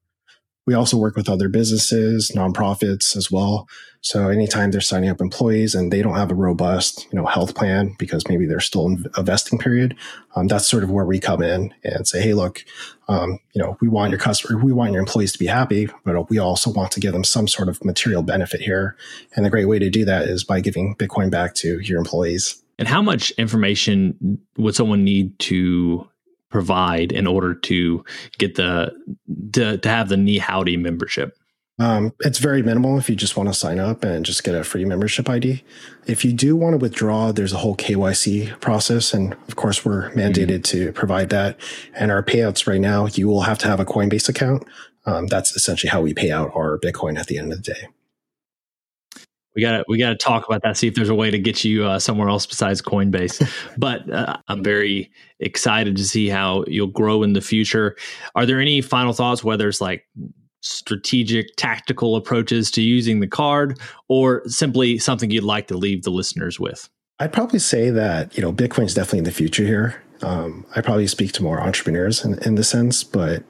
We 0.71 0.77
also 0.77 0.97
work 0.97 1.17
with 1.17 1.29
other 1.29 1.49
businesses, 1.49 2.31
nonprofits 2.33 3.17
as 3.17 3.29
well. 3.29 3.69
So 4.03 4.29
anytime 4.29 4.71
they're 4.71 4.81
signing 4.81 5.11
up 5.11 5.21
employees 5.21 5.75
and 5.75 5.93
they 5.93 6.01
don't 6.01 6.15
have 6.15 6.31
a 6.31 6.35
robust, 6.37 7.09
you 7.11 7.19
know, 7.19 7.27
health 7.27 7.57
plan 7.57 7.97
because 7.99 8.29
maybe 8.29 8.47
they're 8.47 8.61
still 8.61 8.87
in 8.87 9.05
a 9.17 9.25
vesting 9.25 9.59
period, 9.59 9.97
um, 10.37 10.47
that's 10.47 10.71
sort 10.71 10.85
of 10.85 10.91
where 10.93 11.05
we 11.05 11.19
come 11.19 11.43
in 11.43 11.75
and 11.83 12.07
say, 12.07 12.23
hey, 12.23 12.35
look, 12.35 12.65
um, 13.09 13.41
you 13.53 13.61
know, 13.61 13.79
we 13.81 13.89
want 13.89 14.13
your 14.13 14.21
customer, 14.21 14.63
we 14.63 14.73
want 14.73 14.93
your 14.93 15.01
employees 15.01 15.33
to 15.33 15.41
be 15.41 15.47
happy, 15.49 15.89
but 16.05 16.31
we 16.31 16.39
also 16.39 16.71
want 16.71 16.93
to 16.93 17.01
give 17.01 17.15
them 17.15 17.25
some 17.25 17.49
sort 17.49 17.69
of 17.69 17.85
material 17.85 18.23
benefit 18.23 18.61
here. 18.61 18.97
And 19.35 19.45
the 19.45 19.51
great 19.51 19.67
way 19.67 19.81
to 19.81 19.91
do 19.91 20.05
that 20.05 20.29
is 20.29 20.45
by 20.45 20.61
giving 20.61 20.95
Bitcoin 20.95 21.33
back 21.33 21.57
to 21.57 21.81
your 21.81 21.99
employees. 21.99 22.63
And 22.79 22.87
how 22.87 23.03
much 23.03 23.33
information 23.33 24.39
would 24.57 24.77
someone 24.77 25.03
need 25.03 25.37
to 25.41 26.09
provide 26.51 27.13
in 27.13 27.27
order 27.27 27.55
to 27.55 28.05
get 28.39 28.57
the 28.57 28.93
to, 29.53 29.79
to 29.79 29.89
have 29.89 30.09
the 30.09 30.17
NiHowdy 30.17 30.79
membership? 30.79 31.37
Um, 31.81 32.13
it's 32.21 32.39
very 32.39 32.63
minimal 32.63 32.99
if 32.99 33.09
you 33.09 33.17
just 33.17 33.39
want 33.39 33.49
to 33.49 33.55
sign 33.55 33.79
up 33.79 34.05
and 34.05 34.23
just 34.23 34.45
get 34.45 34.55
a 34.55 34.63
free 34.63 34.85
membership 34.85 35.31
ID. 35.31 35.65
If 36.07 36.27
you 36.27 36.33
do 36.35 36.55
want 36.55 36.75
to 36.75 36.77
withdraw, 36.77 37.33
there's 37.33 37.55
a 37.55 37.59
whole 37.59 37.75
KYC 37.75 38.61
process. 38.61 39.15
And 39.15 39.33
of 39.49 39.57
course, 39.57 39.83
we're 39.83 40.11
mandated 40.11 40.61
mm-hmm. 40.61 40.79
to 40.79 40.93
provide 40.93 41.31
that. 41.31 41.59
And 41.95 42.11
our 42.11 42.23
payouts 42.23 42.67
right 42.67 42.81
now, 42.81 43.07
you 43.07 43.29
will 43.29 43.43
have 43.43 43.57
to 43.61 43.69
have 43.69 43.81
a 43.81 43.87
Coinbase 43.87 44.29
account. 44.29 44.65
um, 45.07 45.27
that's 45.29 45.57
essentially 45.57 45.89
how 45.89 46.03
we 46.03 46.13
pay 46.13 46.31
out 46.31 46.51
our 46.55 46.79
Bitcoin 46.79 47.19
at 47.19 47.29
the 47.29 47.39
end 47.39 47.51
of 47.53 47.63
the 47.63 47.73
day. 47.73 47.89
We 49.57 49.63
gotta 49.63 49.85
we 49.89 49.99
gotta 49.99 50.17
talk 50.17 50.47
about 50.47 50.63
that. 50.63 50.77
See 50.77 50.87
if 50.87 50.95
there's 50.95 51.09
a 51.09 51.15
way 51.15 51.31
to 51.31 51.39
get 51.39 51.65
you 51.65 51.85
uh, 51.85 51.99
somewhere 51.99 52.29
else 52.29 52.47
besides 52.47 52.81
Coinbase. 52.81 53.49
but 53.79 54.11
uh, 54.13 54.37
I'm 54.49 54.63
very 54.63 55.11
excited 55.41 55.97
to 55.97 56.05
see 56.05 56.29
how 56.29 56.65
you'll 56.67 56.87
grow 56.87 57.23
in 57.23 57.33
the 57.33 57.41
future. 57.41 57.97
Are 58.35 58.47
there 58.47 58.61
any 58.61 58.81
final 58.81 59.13
thoughts? 59.13 59.43
Whether 59.43 59.69
it's 59.69 59.81
like 59.81 60.07
strategic, 60.63 61.57
tactical 61.57 62.17
approaches 62.17 62.71
to 62.73 62.83
using 62.83 63.21
the 63.21 63.27
card, 63.27 63.79
or 64.09 64.43
simply 64.47 64.99
something 64.99 65.31
you'd 65.31 65.43
like 65.43 65.69
to 65.69 65.77
leave 65.77 66.03
the 66.03 66.11
listeners 66.11 66.61
with? 66.61 66.89
I'd 67.19 67.33
probably 67.33 67.59
say 67.59 67.91
that 67.91 68.37
you 68.37 68.43
know 68.43 68.53
Bitcoin 68.53 68.85
is 68.85 68.95
definitely 68.95 69.21
in 69.21 69.25
the 69.25 69.33
future 69.33 69.65
here. 69.65 70.03
Um, 70.23 70.67
I 70.77 70.81
probably 70.81 71.07
speak 71.07 71.33
to 71.33 71.43
more 71.43 71.61
entrepreneurs 71.61 72.25
in, 72.25 72.39
in 72.43 72.55
the 72.55 72.65
sense, 72.65 73.03
but 73.03 73.43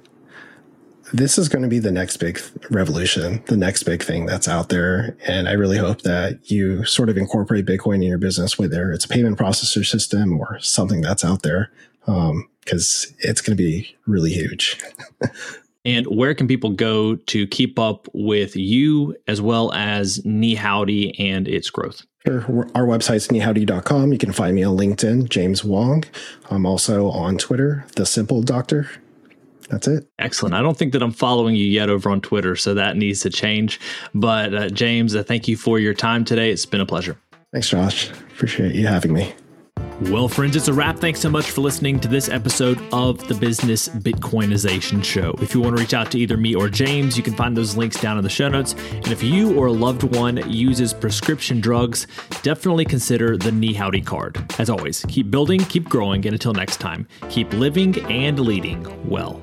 this 1.13 1.39
is 1.39 1.49
going 1.49 1.63
to 1.63 1.69
be 1.69 1.79
the 1.79 1.91
next 1.91 2.19
big 2.19 2.41
revolution, 2.71 3.43
the 3.47 3.57
next 3.57 3.85
big 3.85 4.03
thing 4.03 4.27
that's 4.27 4.49
out 4.49 4.69
there. 4.69 5.17
And 5.27 5.49
I 5.49 5.53
really 5.53 5.79
hope 5.79 6.03
that 6.03 6.51
you 6.51 6.85
sort 6.85 7.09
of 7.09 7.17
incorporate 7.17 7.67
Bitcoin 7.67 7.97
in 7.97 8.03
your 8.03 8.19
business, 8.19 8.59
whether 8.59 8.93
it's 8.93 9.05
a 9.05 9.09
payment 9.09 9.39
processor 9.39 9.85
system 9.85 10.39
or 10.39 10.59
something 10.61 11.01
that's 11.01 11.25
out 11.25 11.43
there, 11.43 11.71
because 12.05 13.07
um, 13.09 13.17
it's 13.21 13.41
going 13.41 13.57
to 13.57 13.63
be 13.63 13.97
really 14.07 14.33
huge. 14.33 14.81
and 15.85 16.07
where 16.07 16.35
can 16.35 16.47
people 16.47 16.71
go 16.71 17.17
to 17.17 17.47
keep 17.47 17.79
up 17.79 18.09
with 18.13 18.57
you 18.57 19.17
as 19.27 19.41
well 19.41 19.73
as 19.73 20.21
NiHowdy 20.21 21.15
and 21.19 21.49
its 21.49 21.71
growth? 21.71 22.03
Sure. 22.27 22.43
Our 22.75 22.85
website's 22.85 23.29
nihowdy.com. 23.29 24.13
You 24.13 24.19
can 24.19 24.33
find 24.33 24.55
me 24.55 24.63
on 24.63 24.77
LinkedIn, 24.77 25.31
James 25.31 25.65
Wong. 25.65 26.05
I'm 26.51 26.67
also 26.67 27.09
on 27.09 27.39
Twitter, 27.39 27.87
The 27.97 28.05
Simple 28.05 28.43
Doctor. 28.43 28.91
That's 29.71 29.87
it. 29.87 30.09
Excellent. 30.19 30.55
I 30.55 30.63
don't 30.63 30.77
think 30.77 30.93
that 30.93 31.03
I'm 31.03 31.13
following 31.13 31.55
you 31.55 31.65
yet 31.65 31.89
over 31.89 32.11
on 32.11 32.21
Twitter, 32.21 32.57
so 32.57 32.75
that 32.75 32.97
needs 32.97 33.21
to 33.21 33.31
change. 33.31 33.81
But 34.15 34.55
uh, 34.55 34.69
James, 34.69 35.15
uh, 35.15 35.23
thank 35.23 35.47
you 35.47 35.57
for 35.57 35.79
your 35.79 35.95
time 35.95 36.25
today. 36.25 36.51
It's 36.51 36.67
been 36.67 36.81
a 36.81 36.87
pleasure. 36.87 37.17
Thanks, 37.53 37.69
Josh. 37.69 38.11
Appreciate 38.11 38.75
you 38.75 38.87
having 38.87 39.13
me. 39.13 39.33
Well, 40.03 40.29
friends, 40.29 40.57
it's 40.57 40.67
a 40.67 40.73
wrap. 40.73 40.99
Thanks 40.99 41.21
so 41.21 41.29
much 41.29 41.51
for 41.51 41.61
listening 41.61 42.01
to 42.01 42.09
this 42.09 42.31
episode 42.31 42.81
of 42.91 43.27
the 43.29 43.35
Business 43.35 43.89
Bitcoinization 43.89 45.05
Show. 45.05 45.35
If 45.43 45.55
you 45.55 45.61
want 45.61 45.77
to 45.77 45.83
reach 45.83 45.93
out 45.93 46.11
to 46.13 46.19
either 46.19 46.39
me 46.39 46.55
or 46.55 46.71
James, 46.71 47.19
you 47.19 47.23
can 47.23 47.35
find 47.35 47.55
those 47.55 47.77
links 47.77 48.01
down 48.01 48.17
in 48.17 48.25
the 48.25 48.31
show 48.31 48.49
notes. 48.49 48.75
And 48.93 49.09
if 49.09 49.23
you 49.23 49.55
or 49.59 49.67
a 49.67 49.73
loved 49.73 50.03
one 50.03 50.39
uses 50.51 50.95
prescription 50.95 51.61
drugs, 51.61 52.07
definitely 52.43 52.87
consider 52.87 53.37
the 53.37 53.51
NiHowdy 53.51 54.05
card. 54.05 54.43
As 54.59 54.71
always, 54.71 55.05
keep 55.07 55.31
building, 55.31 55.61
keep 55.61 55.89
growing, 55.89 56.25
and 56.25 56.33
until 56.33 56.55
next 56.55 56.79
time, 56.79 57.07
keep 57.29 57.53
living 57.53 58.01
and 58.11 58.41
leading 58.41 59.09
well. 59.09 59.43